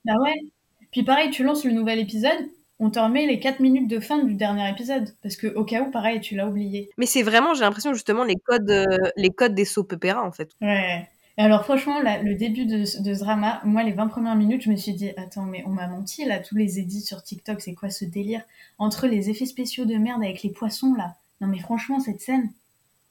Bah 0.06 0.14
ouais. 0.22 0.34
Puis 0.92 1.04
pareil, 1.04 1.30
tu 1.30 1.44
lances 1.44 1.64
le 1.64 1.72
nouvel 1.72 2.00
épisode, 2.00 2.50
on 2.80 2.90
te 2.90 3.00
remet 3.00 3.28
les 3.28 3.40
4 3.40 3.60
minutes 3.60 3.88
de 3.88 4.00
fin 4.00 4.24
du 4.24 4.34
dernier 4.34 4.68
épisode. 4.70 5.10
Parce 5.22 5.36
que 5.36 5.48
au 5.48 5.64
cas 5.64 5.82
où, 5.82 5.92
pareil, 5.92 6.20
tu 6.20 6.36
l'as 6.36 6.48
oublié. 6.48 6.90
Mais 6.98 7.06
c'est 7.06 7.22
vraiment, 7.22 7.54
j'ai 7.54 7.62
l'impression, 7.62 7.94
justement, 7.94 8.24
les 8.24 8.36
codes, 8.36 8.72
euh, 8.72 8.98
les 9.16 9.30
codes 9.30 9.54
des 9.54 9.66
soap 9.66 9.94
opéra, 9.94 10.24
en 10.24 10.32
fait. 10.32 10.50
Ouais. 10.62 11.08
Et 11.38 11.42
alors, 11.42 11.64
franchement, 11.64 12.00
le 12.00 12.36
début 12.36 12.66
de, 12.66 12.84
ce 12.86 13.00
drama, 13.20 13.62
moi, 13.64 13.84
les 13.84 13.94
20 13.94 14.08
premières 14.08 14.36
minutes, 14.36 14.64
je 14.64 14.70
me 14.70 14.76
suis 14.76 14.94
dit, 14.94 15.12
attends, 15.18 15.46
mais 15.46 15.64
on 15.66 15.70
m'a 15.70 15.88
menti, 15.88 16.26
là, 16.26 16.40
tous 16.40 16.56
les 16.56 16.80
édits 16.80 17.02
sur 17.02 17.24
TikTok, 17.24 17.62
c'est 17.62 17.74
quoi 17.74 17.90
ce 17.90 18.06
délire? 18.06 18.42
Entre 18.78 19.08
les 19.08 19.30
effets 19.30 19.46
spéciaux 19.46 19.86
de 19.86 19.96
merde 19.96 20.24
avec 20.24 20.44
les 20.44 20.50
poissons, 20.50 20.94
là. 20.94 21.16
Non, 21.40 21.48
mais 21.48 21.60
franchement, 21.60 22.00
cette 22.00 22.22
scène, 22.22 22.52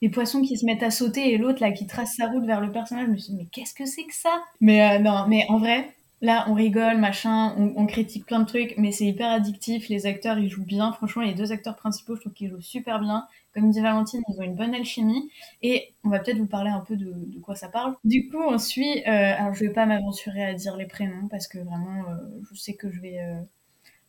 les 0.02 0.08
poissons 0.08 0.42
qui 0.42 0.56
se 0.56 0.64
mettent 0.64 0.82
à 0.82 0.90
sauter 0.90 1.32
et 1.32 1.38
l'autre, 1.38 1.60
là, 1.60 1.72
qui 1.72 1.86
trace 1.86 2.14
sa 2.16 2.28
route 2.28 2.44
vers 2.44 2.60
le 2.60 2.70
personnage, 2.70 3.06
je 3.06 3.12
me 3.12 3.16
suis 3.16 3.32
dit, 3.32 3.38
mais 3.38 3.48
qu'est-ce 3.50 3.74
que 3.74 3.86
c'est 3.86 4.04
que 4.04 4.14
ça? 4.14 4.42
Mais 4.60 4.96
euh, 4.96 4.98
non, 4.98 5.26
mais 5.28 5.46
en 5.48 5.58
vrai, 5.58 5.90
Là, 6.22 6.44
on 6.48 6.54
rigole, 6.54 6.98
machin, 6.98 7.54
on, 7.56 7.86
critique 7.86 8.26
plein 8.26 8.40
de 8.40 8.44
trucs, 8.44 8.74
mais 8.76 8.92
c'est 8.92 9.06
hyper 9.06 9.30
addictif. 9.30 9.88
Les 9.88 10.04
acteurs, 10.04 10.38
ils 10.38 10.50
jouent 10.50 10.66
bien. 10.66 10.92
Franchement, 10.92 11.22
les 11.22 11.32
deux 11.32 11.50
acteurs 11.50 11.76
principaux, 11.76 12.14
je 12.14 12.20
trouve 12.20 12.34
qu'ils 12.34 12.50
jouent 12.50 12.60
super 12.60 13.00
bien. 13.00 13.26
Comme 13.54 13.70
dit 13.70 13.80
Valentine, 13.80 14.20
ils 14.28 14.38
ont 14.38 14.42
une 14.42 14.54
bonne 14.54 14.74
alchimie. 14.74 15.30
Et 15.62 15.94
on 16.04 16.10
va 16.10 16.18
peut-être 16.18 16.36
vous 16.36 16.46
parler 16.46 16.70
un 16.70 16.80
peu 16.80 16.96
de, 16.96 17.14
quoi 17.42 17.54
ça 17.54 17.68
parle. 17.68 17.96
Du 18.04 18.28
coup, 18.28 18.38
on 18.38 18.58
suit. 18.58 19.02
Euh, 19.06 19.34
alors, 19.38 19.54
je 19.54 19.64
vais 19.64 19.72
pas 19.72 19.86
m'aventurer 19.86 20.44
à 20.44 20.52
dire 20.52 20.76
les 20.76 20.86
prénoms 20.86 21.26
parce 21.28 21.48
que 21.48 21.58
vraiment, 21.58 22.04
euh, 22.10 22.16
je 22.50 22.58
sais 22.58 22.74
que 22.74 22.90
je 22.90 23.00
vais 23.00 23.18
euh, 23.20 23.40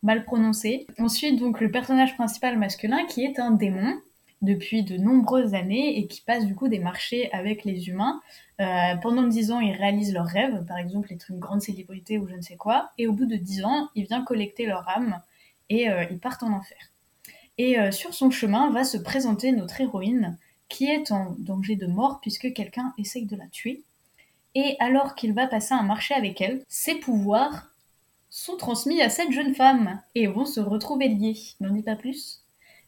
mal 0.04 0.26
prononcer. 0.26 0.88
On 0.98 1.08
suit 1.08 1.38
donc 1.38 1.62
le 1.62 1.72
personnage 1.72 2.16
principal 2.16 2.58
masculin 2.58 3.06
qui 3.06 3.24
est 3.24 3.40
un 3.40 3.52
démon 3.52 3.94
depuis 4.42 4.84
de 4.84 4.98
nombreuses 4.98 5.54
années 5.54 6.00
et 6.00 6.08
qui 6.08 6.22
passe 6.22 6.46
du 6.46 6.56
coup 6.56 6.68
des 6.68 6.80
marchés 6.80 7.32
avec 7.32 7.64
les 7.64 7.90
humains. 7.90 8.22
Euh, 8.60 8.96
pendant 9.02 9.24
dix 9.24 9.52
ans, 9.52 9.60
il 9.60 9.76
réalise 9.76 10.14
leurs 10.14 10.28
rêves, 10.28 10.66
par 10.68 10.78
exemple 10.78 11.14
être 11.14 11.30
une 11.30 11.40
grande 11.40 11.62
célébrité 11.62 12.18
ou 12.18 12.28
je 12.28 12.36
ne 12.36 12.42
sais 12.42 12.58
quoi, 12.58 12.92
et 12.98 13.08
au 13.08 13.14
bout 13.14 13.26
de 13.26 13.36
dix 13.36 13.64
ans, 13.64 13.90
il 13.96 14.06
vient 14.06 14.24
collecter 14.24 14.66
leur 14.66 14.88
âme 14.90 15.22
et 15.70 15.90
euh, 15.90 16.06
ils 16.10 16.20
partent 16.20 16.44
en 16.44 16.54
enfer. 16.54 16.78
Et 17.58 17.80
euh, 17.80 17.92
sur 17.92 18.14
son 18.14 18.32
chemin 18.32 18.72
va 18.72 18.84
se 18.84 18.98
présenter 18.98 19.52
notre 19.52 19.82
héroïne 19.82 20.38
qui 20.70 20.86
est 20.86 21.12
en 21.12 21.36
danger 21.38 21.76
de 21.76 21.88
mort 21.88 22.20
puisque 22.22 22.54
quelqu'un 22.54 22.94
essaye 22.98 23.26
de 23.26 23.36
la 23.36 23.48
tuer. 23.48 23.84
Et 24.56 24.76
alors 24.80 25.16
qu'il 25.16 25.34
va 25.34 25.48
passer 25.48 25.74
un 25.74 25.84
marché 25.84 26.14
avec 26.14 26.42
elle, 26.42 26.64
ses 26.68 26.96
pouvoirs 26.96 27.68
sont 28.30 28.58
transmis 28.58 29.02
à 29.02 29.10
cette 29.10 29.32
jeune 29.32 29.54
femme 29.54 30.02
et 30.16 30.28
vont 30.28 30.46
se 30.46 30.60
retrouver 30.60 31.10
liés. 31.10 31.38
N'en 31.60 31.74
dis 31.74 31.84
pas 31.84 31.96
plus. 31.96 32.42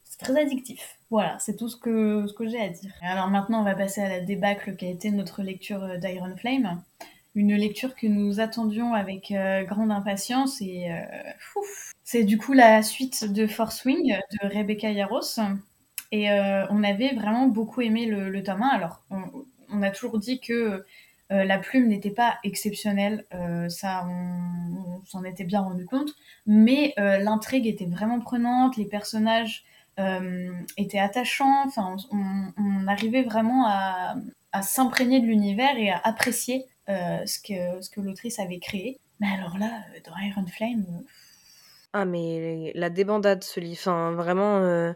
C'est 0.03 0.17
très 0.17 0.41
addictif. 0.41 0.97
Voilà, 1.13 1.37
c'est 1.37 1.55
tout 1.55 1.69
ce 1.69 1.77
que, 1.77 2.25
ce 2.25 2.47
j'ai 2.47 2.59
à 2.59 2.69
dire. 2.69 2.91
Alors 3.03 3.27
maintenant, 3.27 3.61
on 3.61 3.63
va 3.63 3.75
passer 3.75 4.01
à 4.01 4.09
la 4.09 4.19
débâcle 4.19 4.75
qui 4.75 4.87
a 4.87 4.89
été 4.89 5.11
notre 5.11 5.43
lecture 5.43 5.83
euh, 5.83 5.97
d'Iron 5.97 6.35
Flame. 6.35 6.81
Une 7.35 7.55
lecture 7.55 7.93
que 7.93 8.07
nous 8.07 8.39
attendions 8.39 8.95
avec 8.95 9.29
euh, 9.29 9.61
grande 9.61 9.91
impatience 9.91 10.59
et 10.59 10.91
euh, 10.91 11.61
c'est 12.03 12.23
du 12.23 12.39
coup 12.39 12.53
la 12.53 12.81
suite 12.81 13.31
de 13.31 13.45
Force 13.45 13.85
Wing 13.85 14.11
de 14.41 14.47
Rebecca 14.47 14.89
Yaros. 14.89 15.39
Et 16.11 16.31
on 16.31 16.83
avait 16.83 17.13
vraiment 17.13 17.45
beaucoup 17.47 17.81
aimé 17.81 18.07
le, 18.07 18.41
tome 18.41 18.63
1. 18.63 18.67
Alors, 18.69 19.03
on, 19.69 19.81
a 19.83 19.91
toujours 19.91 20.17
dit 20.17 20.39
que 20.39 20.83
la 21.29 21.57
plume 21.59 21.87
n'était 21.87 22.11
pas 22.11 22.37
exceptionnelle, 22.43 23.25
ça 23.69 24.07
on, 24.07 25.03
s'en 25.05 25.23
était 25.23 25.43
bien 25.43 25.61
rendu 25.61 25.85
compte, 25.85 26.13
mais 26.45 26.93
l'intrigue 26.97 27.65
était 27.65 27.85
vraiment 27.85 28.19
prenante, 28.19 28.77
les 28.77 28.85
personnages 28.85 29.65
était 29.97 30.99
attachant. 30.99 31.65
Enfin, 31.65 31.95
on, 32.11 32.87
arrivait 32.87 33.23
vraiment 33.23 33.65
à, 33.67 34.15
s'imprégner 34.61 35.19
de 35.19 35.25
l'univers 35.25 35.77
et 35.77 35.89
à 35.89 35.99
apprécier 36.03 36.65
euh, 36.89 37.25
ce 37.25 37.39
que, 37.39 37.81
ce 37.81 37.89
que 37.89 38.01
l'autrice 38.01 38.39
avait 38.39 38.59
créé. 38.59 38.99
Mais 39.19 39.27
alors 39.27 39.57
là, 39.57 39.81
euh, 39.95 39.99
dans 40.05 40.17
Iron 40.17 40.45
Flame. 40.47 40.85
Ah, 41.93 42.05
mais 42.05 42.71
la 42.75 42.89
débandade, 42.89 43.43
ce 43.43 43.59
livre, 43.59 43.79
enfin, 43.79 44.11
vraiment. 44.13 44.93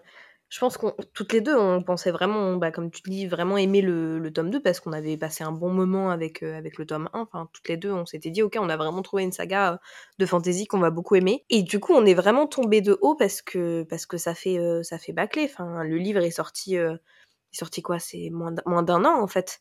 Je 0.49 0.59
pense 0.59 0.77
qu'on 0.77 0.93
toutes 1.13 1.33
les 1.33 1.41
deux, 1.41 1.55
on 1.57 1.83
pensait 1.83 2.11
vraiment, 2.11 2.55
bah, 2.55 2.71
comme 2.71 2.89
tu 2.89 3.01
dis, 3.05 3.27
vraiment 3.27 3.57
aimer 3.57 3.81
le, 3.81 4.17
le 4.17 4.31
tome 4.31 4.49
2 4.49 4.61
parce 4.61 4.79
qu'on 4.79 4.93
avait 4.93 5.17
passé 5.17 5.43
un 5.43 5.51
bon 5.51 5.69
moment 5.69 6.09
avec, 6.09 6.41
euh, 6.41 6.57
avec 6.57 6.77
le 6.77 6.85
tome 6.85 7.09
1. 7.13 7.19
Enfin, 7.19 7.49
toutes 7.51 7.67
les 7.67 7.75
deux, 7.75 7.91
on 7.91 8.05
s'était 8.05 8.29
dit, 8.29 8.41
ok, 8.43 8.57
on 8.59 8.69
a 8.69 8.77
vraiment 8.77 9.01
trouvé 9.01 9.23
une 9.23 9.33
saga 9.33 9.73
euh, 9.73 9.77
de 10.19 10.25
fantasy 10.25 10.65
qu'on 10.65 10.79
va 10.79 10.89
beaucoup 10.89 11.15
aimer. 11.15 11.43
Et 11.49 11.63
du 11.63 11.79
coup, 11.81 11.93
on 11.93 12.05
est 12.05 12.13
vraiment 12.13 12.47
tombé 12.47 12.79
de 12.79 12.97
haut 13.01 13.15
parce 13.15 13.41
que, 13.41 13.83
parce 13.89 14.05
que 14.05 14.17
ça 14.17 14.33
fait, 14.33 14.57
euh, 14.57 14.83
ça 14.83 14.97
fait 14.97 15.11
bâcler. 15.11 15.49
Enfin, 15.51 15.83
le 15.83 15.97
livre 15.97 16.21
est 16.23 16.31
sorti, 16.31 16.75
est 16.75 16.97
sorti 17.51 17.81
quoi? 17.81 17.99
C'est 17.99 18.29
moins 18.31 18.51
d'un 18.83 19.05
an 19.05 19.21
en 19.21 19.27
fait 19.27 19.59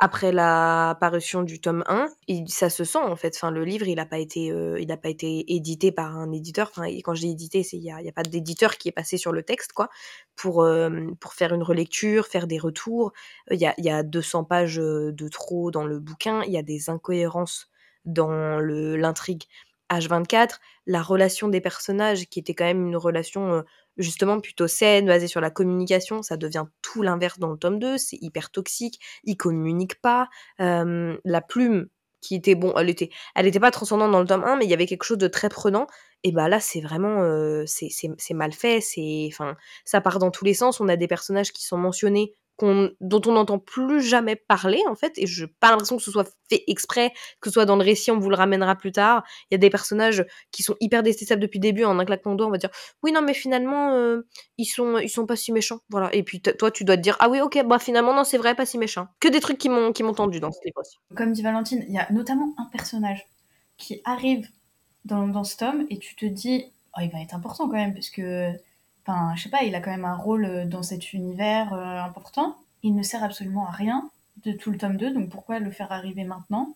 après 0.00 0.30
la 0.32 0.96
parution 1.00 1.42
du 1.42 1.60
tome 1.60 1.82
1, 1.88 2.08
et 2.28 2.44
ça 2.46 2.70
se 2.70 2.84
sent 2.84 2.98
en 2.98 3.16
fait. 3.16 3.34
Enfin, 3.36 3.50
le 3.50 3.64
livre, 3.64 3.88
il 3.88 3.96
n'a 3.96 4.06
pas 4.06 4.18
été, 4.18 4.50
euh, 4.52 4.78
il 4.80 4.92
a 4.92 4.96
pas 4.96 5.08
été 5.08 5.44
édité 5.54 5.90
par 5.92 6.16
un 6.16 6.30
éditeur. 6.32 6.70
Enfin, 6.70 6.86
quand 7.04 7.14
dis 7.14 7.30
édité, 7.30 7.62
c'est 7.64 7.76
il 7.76 7.82
y 7.82 7.90
a, 7.90 8.12
pas 8.12 8.22
d'éditeur 8.22 8.76
qui 8.78 8.88
est 8.88 8.92
passé 8.92 9.16
sur 9.18 9.32
le 9.32 9.42
texte, 9.42 9.72
quoi, 9.72 9.88
pour 10.36 10.62
euh, 10.62 10.90
pour 11.20 11.34
faire 11.34 11.52
une 11.52 11.62
relecture, 11.64 12.26
faire 12.26 12.46
des 12.46 12.58
retours. 12.58 13.12
Il 13.50 13.58
y 13.58 13.66
a, 13.66 13.74
y 13.78 13.90
a 13.90 14.02
200 14.04 14.44
pages 14.44 14.76
de 14.76 15.28
trop 15.28 15.70
dans 15.70 15.84
le 15.86 15.98
bouquin. 15.98 16.42
Il 16.44 16.52
y 16.52 16.58
a 16.58 16.62
des 16.62 16.90
incohérences 16.90 17.68
dans 18.04 18.60
l'intrigue. 18.60 19.44
H24, 19.90 20.60
la 20.86 21.02
relation 21.02 21.48
des 21.48 21.60
personnages 21.60 22.26
qui 22.28 22.38
était 22.40 22.54
quand 22.54 22.64
même 22.64 22.86
une 22.86 22.96
relation 22.96 23.52
euh, 23.54 23.62
justement 23.96 24.40
plutôt 24.40 24.68
saine, 24.68 25.06
basée 25.06 25.26
sur 25.28 25.40
la 25.40 25.50
communication, 25.50 26.22
ça 26.22 26.36
devient 26.36 26.66
tout 26.82 27.02
l'inverse 27.02 27.38
dans 27.38 27.50
le 27.50 27.58
tome 27.58 27.78
2, 27.78 27.98
c'est 27.98 28.18
hyper 28.20 28.50
toxique, 28.50 29.00
ils 29.24 29.36
communiquent 29.36 30.00
pas, 30.00 30.28
la 30.58 31.40
plume 31.40 31.88
qui 32.20 32.34
était 32.34 32.54
bon, 32.54 32.74
elle 32.76 32.90
était 32.90 33.10
elle 33.34 33.46
était 33.46 33.60
pas 33.60 33.70
transcendante 33.70 34.10
dans 34.10 34.20
le 34.20 34.26
tome 34.26 34.44
1 34.44 34.56
mais 34.56 34.64
il 34.64 34.70
y 34.70 34.74
avait 34.74 34.86
quelque 34.86 35.04
chose 35.04 35.18
de 35.18 35.28
très 35.28 35.48
prenant 35.48 35.86
et 36.24 36.32
bah 36.32 36.48
là 36.48 36.58
c'est 36.60 36.80
vraiment 36.80 37.22
c'est 37.66 38.34
mal 38.34 38.52
fait, 38.52 38.80
c'est 38.80 39.28
enfin 39.32 39.56
ça 39.84 40.00
part 40.00 40.18
dans 40.18 40.30
tous 40.30 40.44
les 40.44 40.54
sens, 40.54 40.80
on 40.80 40.88
a 40.88 40.96
des 40.96 41.06
personnages 41.08 41.52
qui 41.52 41.64
sont 41.64 41.78
mentionnés 41.78 42.34
dont 42.60 43.22
on 43.26 43.32
n'entend 43.32 43.58
plus 43.58 44.02
jamais 44.02 44.36
parler 44.36 44.82
en 44.88 44.94
fait 44.94 45.12
et 45.16 45.26
je 45.26 45.46
pas 45.46 45.70
l'impression 45.70 45.96
que 45.96 46.02
ce 46.02 46.10
soit 46.10 46.28
fait 46.48 46.64
exprès 46.66 47.12
que 47.40 47.50
ce 47.50 47.54
soit 47.54 47.66
dans 47.66 47.76
le 47.76 47.84
récit 47.84 48.10
on 48.10 48.18
vous 48.18 48.30
le 48.30 48.36
ramènera 48.36 48.74
plus 48.74 48.92
tard. 48.92 49.22
Il 49.50 49.54
y 49.54 49.56
a 49.56 49.58
des 49.58 49.70
personnages 49.70 50.24
qui 50.50 50.62
sont 50.62 50.74
hyper 50.80 51.02
détestables 51.02 51.40
depuis 51.40 51.58
le 51.58 51.62
début 51.62 51.84
en 51.84 51.98
un 51.98 52.04
claquement 52.04 52.32
de 52.32 52.38
doigts 52.38 52.48
on 52.48 52.50
va 52.50 52.58
dire 52.58 52.70
oui 53.02 53.12
non 53.12 53.22
mais 53.22 53.34
finalement 53.34 53.94
euh, 53.94 54.26
ils 54.56 54.66
sont 54.66 54.98
ils 54.98 55.08
sont 55.08 55.26
pas 55.26 55.36
si 55.36 55.52
méchants 55.52 55.80
voilà. 55.88 56.12
Et 56.14 56.22
puis 56.22 56.40
toi 56.40 56.70
tu 56.70 56.84
dois 56.84 56.96
te 56.96 57.02
dire 57.02 57.16
ah 57.20 57.28
oui 57.28 57.40
ok 57.40 57.62
bah 57.64 57.78
finalement 57.78 58.14
non 58.14 58.24
c'est 58.24 58.38
vrai 58.38 58.54
pas 58.54 58.66
si 58.66 58.78
méchant 58.78 59.06
que 59.20 59.28
des 59.28 59.40
trucs 59.40 59.58
qui 59.58 59.68
m'ont 59.68 59.92
qui 59.92 60.02
m'ont 60.02 60.14
tendu 60.14 60.40
dans 60.40 60.50
ce 60.50 60.58
livre 60.64 60.82
comme 61.16 61.32
dit 61.32 61.42
Valentine 61.42 61.84
il 61.86 61.94
y 61.94 61.98
a 61.98 62.10
notamment 62.10 62.54
un 62.58 62.66
personnage 62.66 63.26
qui 63.76 64.00
arrive 64.04 64.48
dans, 65.04 65.28
dans 65.28 65.44
ce 65.44 65.56
tome 65.56 65.86
et 65.90 65.98
tu 65.98 66.16
te 66.16 66.26
dis 66.26 66.64
oh, 66.96 67.00
il 67.02 67.10
va 67.10 67.20
être 67.20 67.34
important 67.34 67.68
quand 67.68 67.76
même 67.76 67.94
parce 67.94 68.10
que 68.10 68.52
Enfin, 69.08 69.34
je 69.36 69.44
sais 69.44 69.48
pas, 69.48 69.62
il 69.62 69.74
a 69.74 69.80
quand 69.80 69.90
même 69.90 70.04
un 70.04 70.16
rôle 70.16 70.44
euh, 70.44 70.64
dans 70.66 70.82
cet 70.82 71.14
univers 71.14 71.72
euh, 71.72 72.00
important. 72.02 72.58
Il 72.82 72.94
ne 72.94 73.02
sert 73.02 73.24
absolument 73.24 73.66
à 73.66 73.70
rien 73.70 74.10
de 74.44 74.52
tout 74.52 74.70
le 74.70 74.76
tome 74.76 74.98
2, 74.98 75.14
donc 75.14 75.30
pourquoi 75.30 75.60
le 75.60 75.70
faire 75.70 75.92
arriver 75.92 76.24
maintenant? 76.24 76.74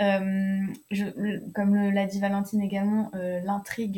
Euh, 0.00 0.60
Comme 1.54 1.74
l'a 1.90 2.06
dit 2.06 2.20
Valentine 2.20 2.62
également, 2.62 3.10
l'intrigue, 3.44 3.96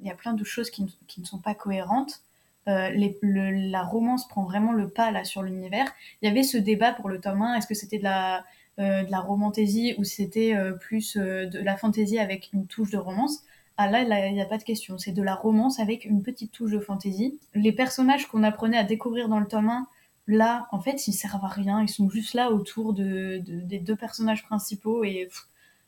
il 0.00 0.06
y 0.06 0.10
a 0.10 0.14
plein 0.14 0.32
de 0.32 0.42
choses 0.42 0.68
qui, 0.68 0.82
ne 0.82 1.24
sont 1.24 1.38
pas 1.38 1.54
cohérentes. 1.54 2.20
la 2.66 3.82
romance 3.82 4.26
prend 4.26 4.42
vraiment 4.42 4.72
le 4.72 4.88
pas 4.88 5.12
là 5.12 5.22
sur 5.22 5.44
l'univers. 5.44 5.86
Il 6.20 6.28
y 6.28 6.30
avait 6.30 6.42
ce 6.42 6.58
débat 6.58 6.92
pour 6.92 7.08
le 7.08 7.20
tome 7.20 7.42
1, 7.42 7.54
est-ce 7.54 7.68
que 7.68 7.74
c'était 7.74 7.98
de 7.98 8.04
la, 8.04 8.44
de 8.78 9.10
la 9.10 9.20
romantaisie 9.20 9.94
ou 9.98 10.04
c'était 10.04 10.56
plus 10.80 11.16
de 11.16 11.62
la 11.62 11.76
fantaisie 11.76 12.18
avec 12.18 12.50
une 12.52 12.66
touche 12.66 12.90
de 12.90 12.98
romance? 12.98 13.44
Ah 13.78 13.88
là, 13.88 14.26
il 14.26 14.34
n'y 14.34 14.42
a 14.42 14.44
pas 14.44 14.58
de 14.58 14.64
question. 14.64 14.98
C'est 14.98 15.12
de 15.12 15.22
la 15.22 15.36
romance 15.36 15.78
avec 15.78 16.04
une 16.04 16.24
petite 16.24 16.50
touche 16.50 16.72
de 16.72 16.80
fantaisie. 16.80 17.38
Les 17.54 17.70
personnages 17.70 18.26
qu'on 18.26 18.42
apprenait 18.42 18.76
à 18.76 18.82
découvrir 18.82 19.28
dans 19.28 19.38
le 19.38 19.46
tome 19.46 19.68
1, 19.70 19.86
là, 20.26 20.66
en 20.72 20.80
fait, 20.80 21.06
ils 21.06 21.12
servent 21.12 21.44
à 21.44 21.48
rien. 21.48 21.80
Ils 21.80 21.88
sont 21.88 22.10
juste 22.10 22.34
là 22.34 22.50
autour 22.50 22.92
de, 22.92 23.40
des 23.46 23.78
deux 23.78 23.94
personnages 23.94 24.42
principaux 24.42 25.04
et 25.04 25.28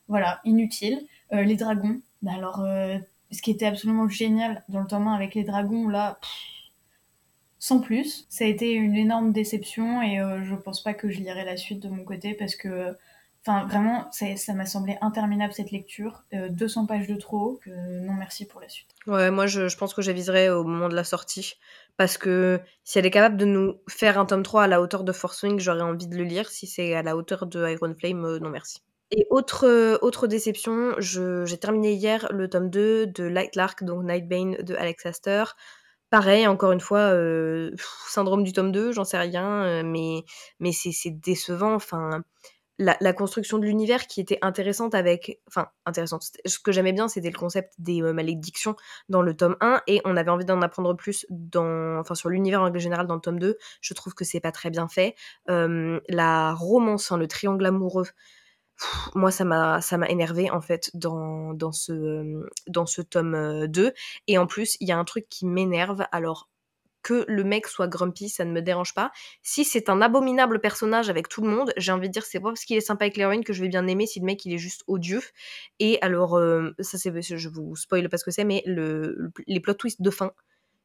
voilà, 0.06 0.40
inutile. 0.44 1.00
Euh, 1.32 1.42
les 1.42 1.56
dragons, 1.56 2.00
bah 2.22 2.30
alors, 2.36 2.60
euh, 2.60 2.96
ce 3.32 3.42
qui 3.42 3.50
était 3.50 3.66
absolument 3.66 4.08
génial 4.08 4.62
dans 4.68 4.80
le 4.80 4.86
tome 4.86 5.08
1 5.08 5.14
avec 5.14 5.34
les 5.34 5.42
dragons, 5.42 5.88
là, 5.88 6.20
sans 7.58 7.80
plus. 7.80 8.24
Ça 8.28 8.44
a 8.44 8.46
été 8.46 8.72
une 8.72 8.94
énorme 8.94 9.32
déception 9.32 10.00
et 10.00 10.20
euh, 10.20 10.44
je 10.44 10.54
pense 10.54 10.80
pas 10.80 10.94
que 10.94 11.10
je 11.10 11.18
lirai 11.18 11.44
la 11.44 11.56
suite 11.56 11.80
de 11.80 11.88
mon 11.88 12.04
côté 12.04 12.34
parce 12.34 12.54
que 12.54 12.96
Enfin, 13.46 13.66
vraiment, 13.66 14.10
ça 14.12 14.52
m'a 14.52 14.66
semblé 14.66 14.98
interminable 15.00 15.54
cette 15.54 15.70
lecture. 15.70 16.24
200 16.32 16.82
euh, 16.82 16.86
pages 16.86 17.06
de 17.06 17.14
trop, 17.16 17.58
que 17.64 17.70
non 17.70 18.12
merci 18.12 18.46
pour 18.46 18.60
la 18.60 18.68
suite. 18.68 18.90
Ouais, 19.06 19.30
moi 19.30 19.46
je, 19.46 19.74
pense 19.76 19.94
que 19.94 20.02
j'aviserai 20.02 20.50
au 20.50 20.62
moment 20.62 20.90
de 20.90 20.94
la 20.94 21.04
sortie. 21.04 21.54
Parce 21.96 22.18
que 22.18 22.60
si 22.84 22.98
elle 22.98 23.06
est 23.06 23.10
capable 23.10 23.38
de 23.38 23.46
nous 23.46 23.80
faire 23.88 24.18
un 24.18 24.26
tome 24.26 24.42
3 24.42 24.64
à 24.64 24.66
la 24.66 24.82
hauteur 24.82 25.04
de 25.04 25.12
Force 25.12 25.42
Wing, 25.42 25.58
j'aurais 25.58 25.80
envie 25.80 26.06
de 26.06 26.16
le 26.16 26.24
lire. 26.24 26.50
Si 26.50 26.66
c'est 26.66 26.94
à 26.94 27.02
la 27.02 27.16
hauteur 27.16 27.46
de 27.46 27.66
Iron 27.66 27.94
Flame, 27.98 28.24
euh, 28.26 28.38
non 28.40 28.50
merci. 28.50 28.82
Et 29.10 29.26
autre, 29.30 29.66
euh, 29.66 29.96
autre 30.02 30.26
déception, 30.26 30.94
j'ai 30.98 31.58
terminé 31.58 31.94
hier 31.94 32.28
le 32.32 32.48
tome 32.48 32.68
2 32.68 33.06
de 33.06 33.24
Light 33.24 33.56
Lark, 33.56 33.84
donc 33.84 34.04
Nightbane 34.04 34.56
de 34.62 34.74
Alex 34.74 35.06
Astor. 35.06 35.56
Pareil, 36.10 36.46
encore 36.46 36.72
une 36.72 36.80
fois, 36.80 37.14
syndrome 38.08 38.42
du 38.42 38.52
tome 38.52 38.72
2, 38.72 38.92
j'en 38.92 39.04
sais 39.04 39.18
rien, 39.18 39.82
mais, 39.84 40.24
mais 40.58 40.72
c'est 40.72 41.10
décevant. 41.10 41.74
Enfin, 41.74 42.24
la, 42.80 43.12
construction 43.12 43.58
de 43.58 43.66
l'univers 43.66 44.06
qui 44.06 44.20
était 44.20 44.38
intéressante 44.42 44.94
avec. 44.94 45.40
Enfin, 45.46 45.68
intéressante. 45.86 46.24
Ce 46.44 46.58
que 46.58 46.72
j'aimais 46.72 46.92
bien, 46.92 47.08
c'était 47.08 47.30
le 47.30 47.38
concept 47.38 47.74
des 47.78 48.02
euh, 48.02 48.12
malédictions 48.12 48.74
dans 49.08 49.22
le 49.22 49.36
tome 49.36 49.56
1, 49.60 49.82
et 49.86 50.00
on 50.04 50.16
avait 50.16 50.30
envie 50.30 50.44
d'en 50.44 50.62
apprendre 50.62 50.94
plus 50.94 51.26
dans, 51.28 51.98
enfin, 51.98 52.14
sur 52.14 52.28
l'univers 52.30 52.62
en 52.62 52.74
général 52.78 53.06
dans 53.06 53.14
le 53.14 53.20
tome 53.20 53.38
2. 53.38 53.58
Je 53.80 53.94
trouve 53.94 54.14
que 54.14 54.24
c'est 54.24 54.40
pas 54.40 54.52
très 54.52 54.70
bien 54.70 54.88
fait. 54.88 55.14
la 55.46 56.54
romance, 56.54 57.12
hein, 57.12 57.18
le 57.18 57.28
triangle 57.28 57.66
amoureux. 57.66 58.06
moi, 59.14 59.30
ça 59.30 59.44
m'a, 59.44 59.80
énervé 60.08 60.50
en 60.50 60.60
fait 60.60 60.90
dans, 60.94 61.54
dans, 61.54 61.72
ce, 61.72 62.42
dans 62.66 62.86
ce 62.86 63.02
tome 63.02 63.66
2. 63.66 63.92
Et 64.26 64.38
en 64.38 64.46
plus, 64.46 64.76
il 64.80 64.88
y 64.88 64.92
a 64.92 64.98
un 64.98 65.04
truc 65.04 65.28
qui 65.28 65.46
m'énerve. 65.46 66.04
Alors, 66.12 66.49
que 67.02 67.24
le 67.28 67.44
mec 67.44 67.66
soit 67.66 67.88
grumpy, 67.88 68.28
ça 68.28 68.44
ne 68.44 68.52
me 68.52 68.60
dérange 68.62 68.94
pas. 68.94 69.10
Si 69.42 69.64
c'est 69.64 69.88
un 69.88 70.00
abominable 70.02 70.60
personnage 70.60 71.08
avec 71.08 71.28
tout 71.28 71.42
le 71.42 71.48
monde, 71.48 71.72
j'ai 71.76 71.92
envie 71.92 72.08
de 72.08 72.12
dire 72.12 72.24
c'est 72.24 72.40
pas 72.40 72.48
parce 72.48 72.64
qu'il 72.64 72.76
est 72.76 72.82
sympa 72.82 73.04
avec 73.04 73.16
l'héroïne 73.16 73.44
que 73.44 73.52
je 73.52 73.62
vais 73.62 73.68
bien 73.68 73.86
aimer 73.86 74.06
si 74.06 74.20
le 74.20 74.26
mec 74.26 74.44
il 74.44 74.52
est 74.52 74.58
juste 74.58 74.82
odieux. 74.86 75.22
Et 75.78 75.98
alors, 76.02 76.36
euh, 76.36 76.70
ça 76.80 76.98
c'est, 76.98 77.12
je 77.22 77.48
vous 77.48 77.76
spoil 77.76 78.08
pas 78.08 78.18
ce 78.18 78.24
que 78.24 78.30
c'est, 78.30 78.44
mais 78.44 78.62
le, 78.66 79.32
les 79.46 79.60
plot 79.60 79.74
twists 79.74 80.02
de 80.02 80.10
fin, 80.10 80.32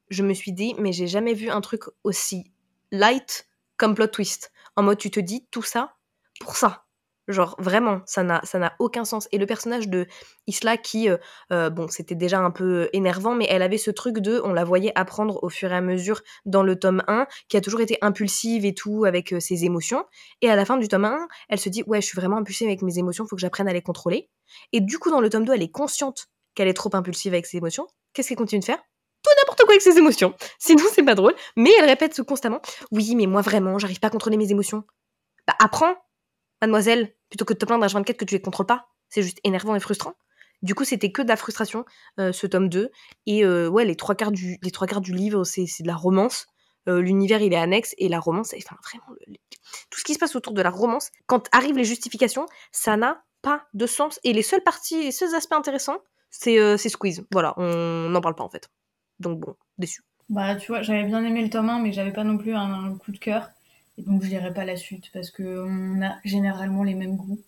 je 0.10 0.24
me 0.24 0.34
suis 0.34 0.54
dit, 0.54 0.76
mais 0.78 0.92
j'ai 0.92 1.08
jamais 1.08 1.34
vu 1.34 1.50
un 1.50 1.62
truc 1.62 1.84
aussi 2.04 2.52
light 2.92 3.48
comme 3.78 3.96
plot 3.96 4.08
twist. 4.08 4.52
En 4.76 4.84
mode, 4.84 4.98
tu 4.98 5.12
te 5.12 5.20
dis 5.20 5.46
tout 5.52 5.64
ça 5.64 5.96
pour 6.40 6.56
ça. 6.56 6.85
Genre 7.28 7.56
vraiment, 7.58 8.02
ça 8.06 8.24
n'a 8.24 8.42
ça 8.44 8.60
n'a 8.60 8.74
aucun 8.80 9.04
sens. 9.04 9.28
Et 9.32 9.38
le 9.38 9.46
personnage 9.48 9.88
de 9.88 10.06
Isla 10.46 10.78
qui, 10.78 11.10
euh, 11.10 11.18
euh, 11.52 11.70
bon, 11.70 11.88
c'était 11.88 12.14
déjà 12.16 12.40
un 12.40 12.52
peu 12.52 12.88
énervant, 12.94 13.34
mais 13.34 13.48
elle 13.50 13.64
avait 13.64 13.80
ce 13.80 13.90
truc 13.90 14.20
de, 14.20 14.40
on 14.44 14.54
la 14.54 14.64
voyait 14.64 14.92
apprendre 14.96 15.44
au 15.44 15.50
fur 15.50 15.72
et 15.72 15.76
à 15.76 15.82
mesure 15.82 16.22
dans 16.46 16.62
le 16.62 16.78
tome 16.78 17.02
1, 17.08 17.26
qui 17.50 17.58
a 17.58 17.62
toujours 17.62 17.82
été 17.82 17.98
impulsive 18.02 18.64
et 18.66 18.76
tout 18.76 19.06
avec 19.06 19.34
euh, 19.34 19.40
ses 19.40 19.66
émotions. 19.66 20.06
Et 20.42 20.50
à 20.50 20.56
la 20.56 20.66
fin 20.66 20.78
du 20.78 20.88
tome 20.88 21.06
1, 21.06 21.28
elle 21.50 21.60
se 21.60 21.70
dit, 21.70 21.84
ouais, 21.88 22.00
je 22.02 22.06
suis 22.06 22.16
vraiment 22.16 22.38
impulsive 22.38 22.68
avec 22.68 22.84
mes 22.84 23.00
émotions, 23.00 23.26
faut 23.26 23.36
que 23.36 23.42
j'apprenne 23.42 23.68
à 23.68 23.74
les 23.74 23.82
contrôler. 23.82 24.30
Et 24.72 24.82
du 24.82 25.00
coup, 25.00 25.10
dans 25.10 25.22
le 25.22 25.30
tome 25.30 25.46
2, 25.46 25.54
elle 25.54 25.64
est 25.64 25.72
consciente 25.72 26.28
qu'elle 26.54 26.68
est 26.68 26.74
trop 26.74 26.92
impulsive 26.94 27.34
avec 27.34 27.48
ses 27.48 27.58
émotions. 27.58 27.88
Qu'est-ce 28.14 28.30
qu'elle 28.30 28.38
continue 28.38 28.60
de 28.60 28.66
faire? 28.66 28.80
Tout 29.24 29.32
n'importe 29.42 29.62
quoi 29.62 29.72
avec 29.72 29.82
ses 29.82 29.98
émotions. 29.98 30.36
Sinon, 30.60 30.84
c'est 30.94 31.04
pas 31.04 31.16
drôle. 31.16 31.34
Mais 31.56 31.72
elle 31.80 31.86
répète 31.86 32.22
constamment. 32.22 32.62
Oui, 32.92 33.16
mais 33.16 33.26
moi 33.26 33.42
vraiment, 33.42 33.80
j'arrive 33.80 34.00
pas 34.00 34.08
à 34.08 34.12
contrôler 34.12 34.38
mes 34.38 34.52
émotions. 34.52 34.84
Bah, 35.48 35.56
apprends 35.60 35.96
mademoiselle, 36.66 37.14
plutôt 37.30 37.46
que 37.46 37.54
de 37.54 37.60
te 37.60 37.66
plaindre 37.66 37.84
à 37.84 37.88
24 37.88 38.18
que 38.18 38.26
tu 38.26 38.34
les 38.36 38.42
contrôles 38.42 38.66
pas. 38.66 38.88
C'est 39.10 39.22
juste 39.22 39.40
énervant 39.44 39.76
et 39.76 39.80
frustrant. 39.80 40.14
Du 40.62 40.74
coup, 40.74 40.84
c'était 40.84 41.12
que 41.12 41.22
de 41.22 41.28
la 41.28 41.36
frustration, 41.36 41.86
euh, 42.20 42.32
ce 42.32 42.48
tome 42.48 42.70
2. 42.70 42.90
Et 43.28 43.46
euh, 43.46 43.68
ouais, 43.68 43.86
les 43.86 43.96
trois 43.96 44.16
quarts 44.16 44.32
du, 44.32 44.58
les 44.62 44.72
trois 44.72 44.88
quarts 44.88 45.02
du 45.02 45.14
livre, 45.14 45.44
c'est, 45.44 45.64
de 45.64 45.88
la 45.88 45.96
romance. 45.96 46.48
Euh, 46.88 47.02
l'univers, 47.02 47.42
il 47.42 47.54
est 47.54 47.58
annexe. 47.58 47.94
Et 47.98 48.10
la 48.10 48.20
romance, 48.20 48.54
enfin, 48.56 48.76
vraiment, 48.84 49.18
tout 49.90 50.00
ce 50.00 50.04
qui 50.04 50.14
se 50.14 50.20
passe 50.20 50.36
autour 50.36 50.54
de 50.54 50.62
la 50.62 50.70
romance, 50.72 51.12
quand 51.28 51.48
arrivent 51.52 51.78
les 51.78 51.84
justifications, 51.84 52.46
ça 52.72 52.98
n'a 52.98 53.24
pas 53.42 53.66
de 53.74 53.86
sens. 53.86 54.20
Et 54.24 54.34
les 54.34 54.42
seules 54.42 54.64
parties, 54.64 55.04
les 55.04 55.12
seuls 55.12 55.36
aspects 55.36 55.54
intéressants, 55.54 56.00
c'est, 56.32 56.78
c'est 56.78 56.90
Squeeze. 56.90 57.26
Voilà, 57.32 57.54
on 57.58 58.10
n'en 58.10 58.22
parle 58.22 58.36
pas 58.36 58.44
en 58.44 58.50
fait. 58.50 58.70
Donc 59.20 59.40
bon, 59.40 59.56
déçu. 59.78 60.02
Bah, 60.30 60.56
tu 60.56 60.68
vois, 60.72 60.82
j'avais 60.82 61.04
bien 61.04 61.24
aimé 61.24 61.44
le 61.44 61.50
tome 61.50 61.70
1, 61.70 61.80
mais 61.80 61.94
j'avais 61.94 62.12
pas 62.12 62.24
non 62.24 62.38
plus 62.38 62.56
un 62.56 62.98
coup 62.98 63.12
de 63.12 63.20
cœur. 63.20 63.50
Et 63.98 64.02
donc 64.04 64.24
je 64.24 64.30
lirai 64.30 64.54
pas 64.54 64.66
la 64.66 64.76
suite 64.76 65.06
parce 65.14 65.32
qu'on 65.32 66.02
a 66.02 66.16
généralement 66.24 66.84
les 66.84 66.96
mêmes 66.96 67.16
goûts. 67.16 67.40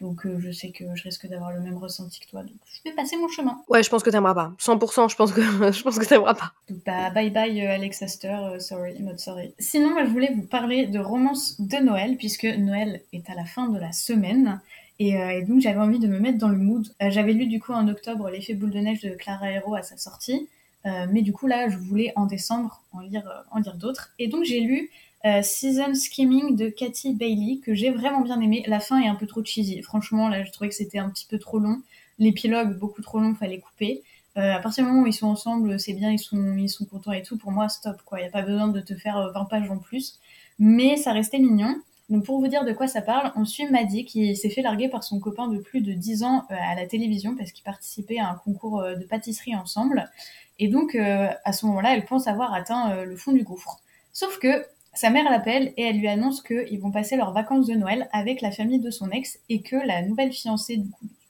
Donc 0.00 0.26
euh, 0.26 0.38
je 0.38 0.52
sais 0.52 0.70
que 0.70 0.84
je 0.94 1.02
risque 1.02 1.26
d'avoir 1.26 1.52
le 1.52 1.60
même 1.60 1.76
ressenti 1.76 2.20
que 2.20 2.28
toi. 2.28 2.42
Donc 2.42 2.56
je 2.66 2.88
vais 2.88 2.94
passer 2.94 3.16
mon 3.16 3.28
chemin. 3.28 3.60
Ouais, 3.68 3.82
je 3.82 3.90
pense 3.90 4.02
que 4.02 4.10
t'aimeras 4.10 4.34
pas. 4.34 4.52
100%, 4.58 5.10
je 5.10 5.16
pense 5.16 5.32
que 5.32 5.40
je 5.72 5.82
pense 5.82 5.98
que 5.98 6.04
t'aimeras 6.04 6.34
pas. 6.34 6.52
Donc 6.68 6.78
bah 6.86 7.10
bye 7.10 7.30
bye 7.30 7.60
euh, 7.60 7.74
Alex 7.74 8.02
Astor, 8.02 8.46
euh, 8.46 8.58
sorry, 8.60 9.00
not 9.00 9.18
sorry. 9.18 9.52
Sinon, 9.58 9.96
je 10.04 10.10
voulais 10.10 10.32
vous 10.34 10.42
parler 10.42 10.86
de 10.86 11.00
romance 11.00 11.60
de 11.60 11.78
Noël 11.78 12.16
puisque 12.16 12.44
Noël 12.44 13.02
est 13.12 13.28
à 13.28 13.34
la 13.34 13.44
fin 13.44 13.68
de 13.68 13.78
la 13.78 13.92
semaine. 13.92 14.60
Et, 15.00 15.14
donc 15.42 15.60
j'avais 15.60 15.78
envie 15.78 16.00
de 16.00 16.08
me 16.08 16.18
mettre 16.18 16.38
dans 16.38 16.48
le 16.48 16.58
mood. 16.58 16.84
j'avais 17.00 17.32
lu 17.32 17.46
du 17.46 17.60
coup 17.60 17.72
en 17.72 17.86
octobre 17.86 18.30
l'effet 18.30 18.54
boule 18.54 18.72
de 18.72 18.80
neige 18.80 19.00
de 19.00 19.10
Clara 19.10 19.48
Hero 19.48 19.76
à 19.76 19.82
sa 19.82 19.96
sortie. 19.96 20.48
mais 20.84 21.22
du 21.22 21.32
coup 21.32 21.46
là, 21.46 21.68
je 21.68 21.76
voulais 21.76 22.12
en 22.16 22.26
décembre 22.26 22.82
en 22.92 22.98
lire, 22.98 23.44
en 23.52 23.60
lire 23.60 23.76
d'autres. 23.76 24.10
Et 24.18 24.26
donc 24.26 24.42
j'ai 24.42 24.58
lu 24.58 24.90
euh, 25.24 25.42
Season 25.42 25.94
Skimming 25.94 26.54
de 26.54 26.68
Cathy 26.68 27.12
Bailey, 27.12 27.58
que 27.58 27.74
j'ai 27.74 27.90
vraiment 27.90 28.20
bien 28.20 28.40
aimé. 28.40 28.64
La 28.66 28.80
fin 28.80 29.00
est 29.00 29.08
un 29.08 29.16
peu 29.16 29.26
trop 29.26 29.44
cheesy. 29.44 29.82
Franchement, 29.82 30.28
là, 30.28 30.44
je 30.44 30.52
trouvais 30.52 30.68
que 30.68 30.76
c'était 30.76 30.98
un 30.98 31.10
petit 31.10 31.26
peu 31.26 31.38
trop 31.38 31.58
long. 31.58 31.82
L'épilogue, 32.18 32.78
beaucoup 32.78 33.02
trop 33.02 33.18
long, 33.18 33.34
fallait 33.34 33.58
couper. 33.58 34.02
Euh, 34.36 34.54
à 34.54 34.60
partir 34.60 34.84
du 34.84 34.90
moment 34.90 35.02
où 35.02 35.06
ils 35.06 35.12
sont 35.12 35.26
ensemble, 35.26 35.80
c'est 35.80 35.94
bien, 35.94 36.12
ils 36.12 36.18
sont, 36.18 36.56
ils 36.56 36.68
sont 36.68 36.84
contents 36.84 37.12
et 37.12 37.22
tout. 37.22 37.36
Pour 37.36 37.50
moi, 37.50 37.68
stop, 37.68 38.00
quoi. 38.04 38.20
Il 38.20 38.22
n'y 38.22 38.28
a 38.28 38.30
pas 38.30 38.42
besoin 38.42 38.68
de 38.68 38.80
te 38.80 38.94
faire 38.94 39.32
20 39.34 39.40
euh, 39.40 39.44
pages 39.44 39.70
en 39.70 39.78
plus. 39.78 40.20
Mais 40.60 40.96
ça 40.96 41.12
restait 41.12 41.38
mignon. 41.38 41.76
Donc 42.08 42.24
pour 42.24 42.40
vous 42.40 42.48
dire 42.48 42.64
de 42.64 42.72
quoi 42.72 42.86
ça 42.86 43.02
parle, 43.02 43.32
on 43.36 43.44
suit 43.44 43.66
Maddie 43.66 44.06
qui 44.06 44.34
s'est 44.34 44.48
fait 44.48 44.62
larguer 44.62 44.88
par 44.88 45.04
son 45.04 45.20
copain 45.20 45.46
de 45.48 45.58
plus 45.58 45.82
de 45.82 45.92
10 45.92 46.22
ans 46.22 46.46
à 46.48 46.74
la 46.74 46.86
télévision 46.86 47.36
parce 47.36 47.52
qu'ils 47.52 47.64
participaient 47.64 48.18
à 48.18 48.30
un 48.30 48.34
concours 48.34 48.82
de 48.82 49.04
pâtisserie 49.04 49.54
ensemble. 49.54 50.10
Et 50.58 50.68
donc 50.68 50.94
à 50.94 51.52
ce 51.52 51.66
moment-là, 51.66 51.94
elle 51.94 52.06
pense 52.06 52.26
avoir 52.26 52.54
atteint 52.54 53.04
le 53.04 53.14
fond 53.14 53.32
du 53.32 53.42
gouffre. 53.42 53.80
Sauf 54.14 54.38
que 54.38 54.64
sa 54.98 55.10
mère 55.10 55.30
l'appelle 55.30 55.72
et 55.76 55.84
elle 55.84 56.00
lui 56.00 56.08
annonce 56.08 56.42
qu'ils 56.42 56.80
vont 56.80 56.90
passer 56.90 57.16
leurs 57.16 57.32
vacances 57.32 57.68
de 57.68 57.74
Noël 57.74 58.08
avec 58.12 58.40
la 58.40 58.50
famille 58.50 58.80
de 58.80 58.90
son 58.90 59.10
ex 59.10 59.38
et 59.48 59.60
que 59.62 59.76
la 59.76 60.02
nouvelle 60.02 60.32
fiancée 60.32 60.78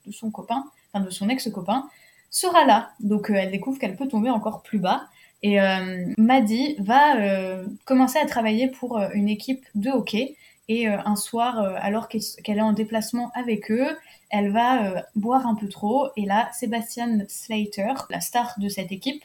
de 0.07 0.11
son 0.11 0.31
copain, 0.31 0.65
enfin 0.91 1.05
de 1.05 1.11
son 1.11 1.29
ex-copain, 1.29 1.87
sera 2.31 2.65
là. 2.65 2.93
Donc 2.99 3.29
euh, 3.29 3.35
elle 3.35 3.51
découvre 3.51 3.79
qu'elle 3.79 3.95
peut 3.95 4.09
tomber 4.09 4.31
encore 4.31 4.63
plus 4.63 4.79
bas. 4.79 5.03
Et 5.43 5.61
euh, 5.61 6.07
Maddie 6.17 6.77
va 6.79 7.17
euh, 7.17 7.67
commencer 7.85 8.19
à 8.19 8.25
travailler 8.25 8.69
pour 8.69 8.99
une 9.13 9.29
équipe 9.29 9.67
de 9.75 9.91
hockey. 9.91 10.35
Et 10.71 10.87
un 10.87 11.17
soir, 11.17 11.59
alors 11.81 12.09
qu'elle 12.09 12.59
est 12.59 12.63
en 12.63 12.75
déplacement 12.75 13.31
avec 13.35 13.71
eux, 13.71 13.87
elle 14.29 14.51
va 14.51 15.07
boire 15.15 15.47
un 15.47 15.55
peu 15.55 15.67
trop. 15.67 16.09
Et 16.19 16.27
là, 16.27 16.51
Sébastien 16.53 17.21
Slater, 17.27 17.95
la 18.11 18.21
star 18.21 18.55
de 18.59 18.69
cette 18.69 18.93
équipe, 18.93 19.23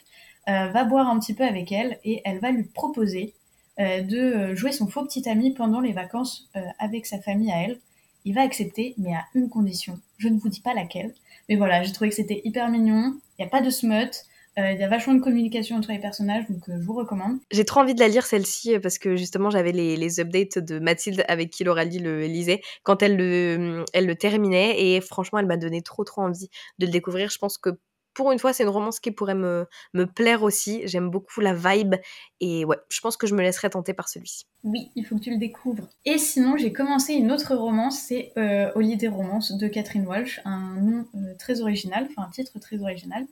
va 0.47 0.85
boire 0.85 1.09
un 1.09 1.19
petit 1.19 1.33
peu 1.33 1.43
avec 1.43 1.73
elle 1.73 1.99
et 2.05 2.21
elle 2.23 2.39
va 2.39 2.51
lui 2.51 2.63
proposer 2.63 3.33
euh, 3.33 3.42
de 3.79 4.53
jouer 4.55 4.71
son 4.71 4.87
faux 4.87 5.03
petit 5.03 5.27
ami 5.27 5.53
pendant 5.53 5.79
les 5.79 5.93
vacances 5.93 6.49
euh, 6.55 6.61
avec 6.79 7.05
sa 7.05 7.19
famille 7.19 7.51
à 7.51 7.63
elle. 7.63 7.79
Il 8.25 8.33
va 8.33 8.41
accepter, 8.41 8.93
mais 8.97 9.13
à 9.13 9.25
une 9.35 9.49
condition. 9.49 9.99
Je 10.17 10.29
ne 10.29 10.39
vous 10.39 10.49
dis 10.49 10.61
pas 10.61 10.73
laquelle. 10.73 11.13
Mais 11.49 11.55
voilà, 11.55 11.83
j'ai 11.83 11.91
trouvé 11.91 12.09
que 12.09 12.15
c'était 12.15 12.41
hyper 12.45 12.69
mignon. 12.69 13.15
Il 13.37 13.41
n'y 13.41 13.45
a 13.45 13.49
pas 13.49 13.61
de 13.61 13.69
smut. 13.69 14.25
Euh, 14.59 14.71
il 14.71 14.79
y 14.79 14.83
a 14.83 14.87
vachement 14.87 15.15
de 15.15 15.19
communication 15.19 15.75
entre 15.75 15.91
les 15.91 15.97
personnages, 15.97 16.45
donc 16.47 16.61
je 16.67 16.73
vous 16.73 16.93
recommande. 16.93 17.39
J'ai 17.51 17.65
trop 17.65 17.79
envie 17.79 17.95
de 17.95 17.99
la 17.99 18.07
lire 18.07 18.23
celle-ci 18.23 18.77
parce 18.79 18.99
que 18.99 19.15
justement 19.15 19.49
j'avais 19.49 19.71
les, 19.71 19.97
les, 19.97 20.19
updates 20.19 20.59
de 20.59 20.77
Mathilde 20.77 21.25
avec 21.27 21.49
qui 21.49 21.63
Lauralie 21.63 21.97
le 21.97 22.27
lisait 22.27 22.61
quand 22.83 23.01
elle 23.01 23.17
le, 23.17 23.83
elle 23.93 24.05
le 24.05 24.15
terminait 24.15 24.79
et 24.79 25.01
franchement 25.01 25.39
elle 25.39 25.47
m'a 25.47 25.57
donné 25.57 25.81
trop 25.81 26.03
trop 26.03 26.21
envie 26.21 26.49
de 26.77 26.85
le 26.85 26.91
découvrir. 26.91 27.31
Je 27.31 27.39
pense 27.39 27.57
que 27.57 27.71
pour 28.13 28.31
une 28.31 28.39
fois, 28.39 28.53
c'est 28.53 28.63
une 28.63 28.69
romance 28.69 28.99
qui 28.99 29.11
pourrait 29.11 29.35
me, 29.35 29.67
plaire 30.15 30.43
aussi. 30.43 30.81
J'aime 30.85 31.09
beaucoup 31.09 31.41
la 31.41 31.53
vibe 31.53 31.95
et 32.39 32.65
ouais, 32.65 32.77
je 32.89 32.99
pense 33.01 33.17
que 33.17 33.27
je 33.27 33.35
me 33.35 33.41
laisserai 33.41 33.69
tenter 33.69 33.93
par 33.93 34.09
celui-ci. 34.09 34.45
Oui, 34.63 34.91
il 34.95 35.05
faut 35.05 35.15
que 35.15 35.21
tu 35.21 35.31
le 35.31 35.37
découvres. 35.37 35.87
Et 36.05 36.17
sinon, 36.17 36.57
j'ai 36.57 36.71
commencé 36.71 37.13
une 37.13 37.31
autre 37.31 37.55
romance, 37.55 37.99
c'est 37.99 38.31
euh, 38.37 38.71
Holiday 38.75 39.07
Romance 39.07 39.51
de 39.51 39.67
Catherine 39.67 40.05
Walsh, 40.05 40.41
un 40.45 40.75
nom 40.81 41.05
euh, 41.15 41.35
très 41.37 41.61
original, 41.61 42.07
enfin 42.09 42.27
un 42.27 42.31
titre 42.31 42.59
très 42.59 42.81
original. 42.81 43.25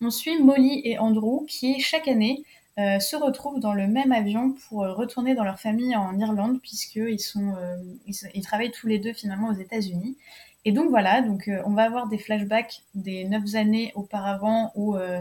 On 0.00 0.10
suit 0.10 0.40
Molly 0.42 0.82
et 0.84 0.98
Andrew 0.98 1.46
qui, 1.46 1.80
chaque 1.80 2.08
année, 2.08 2.44
euh, 2.78 3.00
se 3.00 3.16
retrouvent 3.16 3.58
dans 3.58 3.72
le 3.72 3.86
même 3.86 4.12
avion 4.12 4.52
pour 4.52 4.84
euh, 4.84 4.92
retourner 4.92 5.34
dans 5.34 5.44
leur 5.44 5.58
famille 5.58 5.96
en 5.96 6.18
Irlande, 6.18 6.60
puisqu'ils 6.60 7.16
ils, 8.34 8.42
travaillent 8.42 8.70
tous 8.70 8.86
les 8.86 8.98
deux 8.98 9.14
finalement 9.14 9.48
aux 9.48 9.58
États-Unis. 9.58 10.18
Et 10.66 10.72
donc 10.72 10.90
voilà, 10.90 11.22
donc 11.22 11.46
euh, 11.46 11.62
on 11.64 11.70
va 11.70 11.84
avoir 11.84 12.08
des 12.08 12.18
flashbacks 12.18 12.82
des 12.96 13.24
neuf 13.24 13.54
années 13.54 13.92
auparavant 13.94 14.72
où 14.74 14.96
euh, 14.96 15.20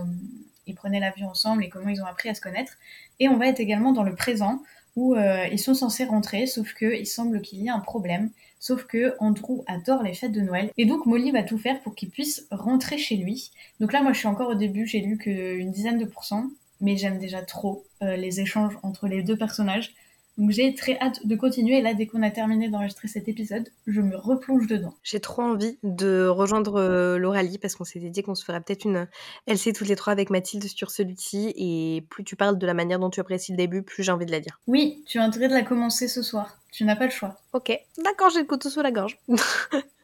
ils 0.66 0.74
prenaient 0.74 1.00
l'avion 1.00 1.30
ensemble 1.30 1.64
et 1.64 1.70
comment 1.70 1.90
ils 1.90 2.02
ont 2.02 2.08
appris 2.08 2.30
à 2.30 2.34
se 2.34 2.42
connaître. 2.42 2.74
Et 3.20 3.30
on 3.30 3.38
va 3.38 3.46
être 3.46 3.60
également 3.60 3.92
dans 3.92 4.02
le 4.02 4.16
présent 4.16 4.64
où 4.96 5.14
euh, 5.14 5.46
ils 5.52 5.60
sont 5.60 5.76
censés 5.76 6.04
rentrer, 6.04 6.48
sauf 6.48 6.74
qu'il 6.74 7.06
semble 7.06 7.44
qu'il 7.44 7.62
y 7.62 7.68
ait 7.68 7.70
un 7.70 7.80
problème. 7.80 8.32
Sauf 8.60 8.86
que 8.86 9.16
Andrew 9.20 9.62
adore 9.68 10.02
les 10.02 10.16
fêtes 10.16 10.32
de 10.32 10.42
Noël. 10.42 10.72
Et 10.78 10.88
donc 10.88 11.06
Molly 11.06 11.30
va 11.30 11.44
tout 11.44 11.60
faire 11.60 11.80
pour 11.82 11.94
qu'il 11.94 12.10
puisse 12.10 12.48
rentrer 12.50 12.98
chez 12.98 13.16
lui. 13.16 13.52
Donc 13.80 13.94
là, 13.94 14.02
moi 14.02 14.14
je 14.14 14.18
suis 14.18 14.28
encore 14.28 14.50
au 14.50 14.56
début, 14.56 14.88
j'ai 14.88 15.02
lu 15.02 15.20
qu'une 15.20 15.72
dizaine 15.72 16.00
de 16.00 16.06
pourcents, 16.06 16.48
mais 16.82 16.98
j'aime 16.98 17.20
déjà 17.20 17.44
trop 17.44 17.86
les 18.02 18.40
échanges 18.40 18.80
entre 18.82 19.08
les 19.08 19.22
deux 19.22 19.38
personnages. 19.38 19.94
Donc 20.38 20.52
j'ai 20.52 20.74
très 20.76 21.00
hâte 21.00 21.26
de 21.26 21.36
continuer. 21.36 21.78
Et 21.78 21.82
là, 21.82 21.94
dès 21.94 22.08
qu'on 22.08 22.22
a 22.22 22.30
terminé 22.30 22.70
d'enregistrer 22.70 23.08
cet 23.08 23.28
épisode, 23.28 23.70
je 23.88 24.02
me 24.02 24.18
replonge 24.18 24.68
dedans. 24.68 24.94
J'ai 25.04 25.20
trop 25.20 25.42
envie 25.42 25.78
de 25.84 26.28
rejoindre 26.28 26.80
euh, 26.80 27.18
Lauralie 27.18 27.58
parce 27.58 27.76
qu'on 27.76 27.86
s'était 27.86 28.10
dit 28.10 28.24
qu'on 28.24 28.36
se 28.36 28.44
ferait 28.44 28.62
peut-être 28.62 28.86
une 28.86 29.08
LC 29.48 29.74
toutes 29.74 29.88
les 29.88 29.96
trois 29.96 30.14
avec 30.14 30.30
Mathilde 30.30 30.66
sur 30.66 30.92
celui-ci. 30.92 31.54
Et 31.56 32.06
plus 32.10 32.24
tu 32.24 32.36
parles 32.36 32.58
de 32.58 32.66
la 32.66 32.74
manière 32.74 33.00
dont 33.00 33.10
tu 33.10 33.20
apprécies 33.20 33.52
le 33.54 33.58
début, 33.58 33.82
plus 33.82 34.04
j'ai 34.04 34.12
envie 34.12 34.26
de 34.26 34.32
la 34.32 34.40
lire. 34.40 34.60
Oui, 34.68 35.04
tu 35.06 35.20
as 35.20 35.24
intérêt 35.24 35.48
de 35.48 35.54
la 35.54 35.64
commencer 35.64 36.08
ce 36.08 36.22
soir. 36.22 36.58
Tu 36.72 36.84
n'as 36.84 36.96
pas 36.96 37.06
le 37.06 37.12
choix. 37.12 37.38
Ok, 37.54 37.72
d'accord, 38.04 38.30
j'ai 38.32 38.40
le 38.40 38.46
couteau 38.46 38.70
sous 38.70 38.82
la 38.82 38.92
gorge. 38.92 39.18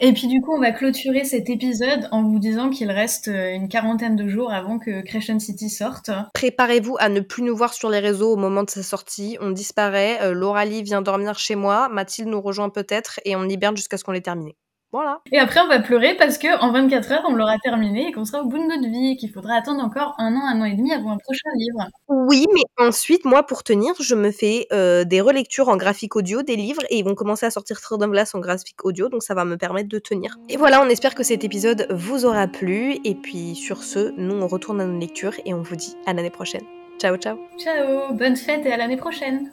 Et 0.00 0.12
puis 0.12 0.26
du 0.26 0.40
coup, 0.40 0.52
on 0.52 0.60
va 0.60 0.72
clôturer 0.72 1.24
cet 1.24 1.48
épisode 1.48 2.08
en 2.10 2.22
vous 2.22 2.38
disant 2.38 2.70
qu'il 2.70 2.90
reste 2.90 3.28
euh, 3.28 3.54
une 3.54 3.68
quarantaine 3.68 4.16
de 4.16 4.28
jours 4.28 4.52
avant 4.52 4.78
que 4.78 5.02
Crescent 5.02 5.38
City 5.38 5.70
sorte. 5.70 6.10
Préparez-vous 6.34 6.96
à 6.98 7.08
ne 7.08 7.20
plus 7.20 7.42
nous 7.42 7.56
voir 7.56 7.72
sur 7.72 7.88
les 7.88 8.00
réseaux 8.00 8.32
au 8.32 8.36
moment 8.36 8.64
de 8.64 8.70
sa 8.70 8.82
sortie. 8.82 9.38
On 9.40 9.50
disparaît. 9.50 10.20
Euh, 10.22 10.34
Lauralie 10.34 10.82
vient 10.82 11.02
dormir 11.02 11.38
chez 11.38 11.54
moi. 11.54 11.88
Mathilde 11.88 12.28
nous 12.28 12.40
rejoint 12.40 12.68
peut-être 12.68 13.20
et 13.24 13.36
on 13.36 13.48
hiberne 13.48 13.76
jusqu'à 13.76 13.96
ce 13.96 14.04
qu'on 14.04 14.12
l'ait 14.12 14.20
terminé. 14.20 14.56
Voilà. 14.92 15.20
Et 15.32 15.38
après, 15.38 15.60
on 15.60 15.68
va 15.68 15.80
pleurer 15.80 16.14
parce 16.16 16.36
que 16.36 16.60
en 16.60 16.70
24 16.70 17.12
heures, 17.12 17.24
on 17.26 17.34
l'aura 17.34 17.56
terminé 17.58 18.08
et 18.08 18.12
qu'on 18.12 18.26
sera 18.26 18.42
au 18.42 18.46
bout 18.46 18.58
de 18.58 18.64
notre 18.64 18.88
vie 18.88 19.12
et 19.12 19.16
qu'il 19.16 19.30
faudra 19.30 19.54
attendre 19.54 19.82
encore 19.82 20.14
un 20.18 20.34
an, 20.36 20.42
un 20.46 20.60
an 20.60 20.64
et 20.66 20.74
demi 20.74 20.92
avant 20.92 21.12
un 21.12 21.18
prochain 21.18 21.48
livre. 21.56 21.88
Oui, 22.08 22.46
mais 22.52 22.62
ensuite, 22.78 23.24
moi, 23.24 23.42
pour 23.44 23.62
tenir, 23.62 23.94
je 24.00 24.14
me 24.14 24.30
fais 24.30 24.66
euh, 24.72 25.04
des 25.04 25.22
relectures 25.22 25.70
en 25.70 25.76
graphique 25.76 26.14
audio 26.14 26.42
des 26.42 26.56
livres 26.56 26.82
et 26.90 26.98
ils 26.98 27.04
vont 27.04 27.14
commencer 27.14 27.46
à 27.46 27.50
sortir 27.50 27.78
of 27.90 28.10
Glass 28.10 28.34
en 28.34 28.40
graphique 28.40 28.84
audio, 28.84 29.08
donc 29.08 29.22
ça 29.22 29.34
va 29.34 29.44
me 29.44 29.56
permettre 29.56 29.88
de 29.88 29.98
tenir. 29.98 30.36
Et 30.50 30.58
voilà, 30.58 30.82
on 30.82 30.88
espère 30.88 31.14
que 31.14 31.22
cet 31.22 31.42
épisode 31.42 31.86
vous 31.90 32.26
aura 32.26 32.46
plu. 32.46 32.98
Et 33.04 33.14
puis 33.14 33.54
sur 33.54 33.82
ce, 33.82 34.12
nous, 34.18 34.34
on 34.34 34.46
retourne 34.46 34.80
à 34.80 34.84
nos 34.84 34.98
lectures 34.98 35.34
et 35.46 35.54
on 35.54 35.62
vous 35.62 35.76
dit 35.76 35.96
à 36.06 36.12
l'année 36.12 36.30
prochaine. 36.30 36.64
Ciao, 36.98 37.16
ciao. 37.16 37.38
Ciao, 37.58 38.12
bonne 38.12 38.36
fête 38.36 38.66
et 38.66 38.72
à 38.72 38.76
l'année 38.76 38.98
prochaine. 38.98 39.52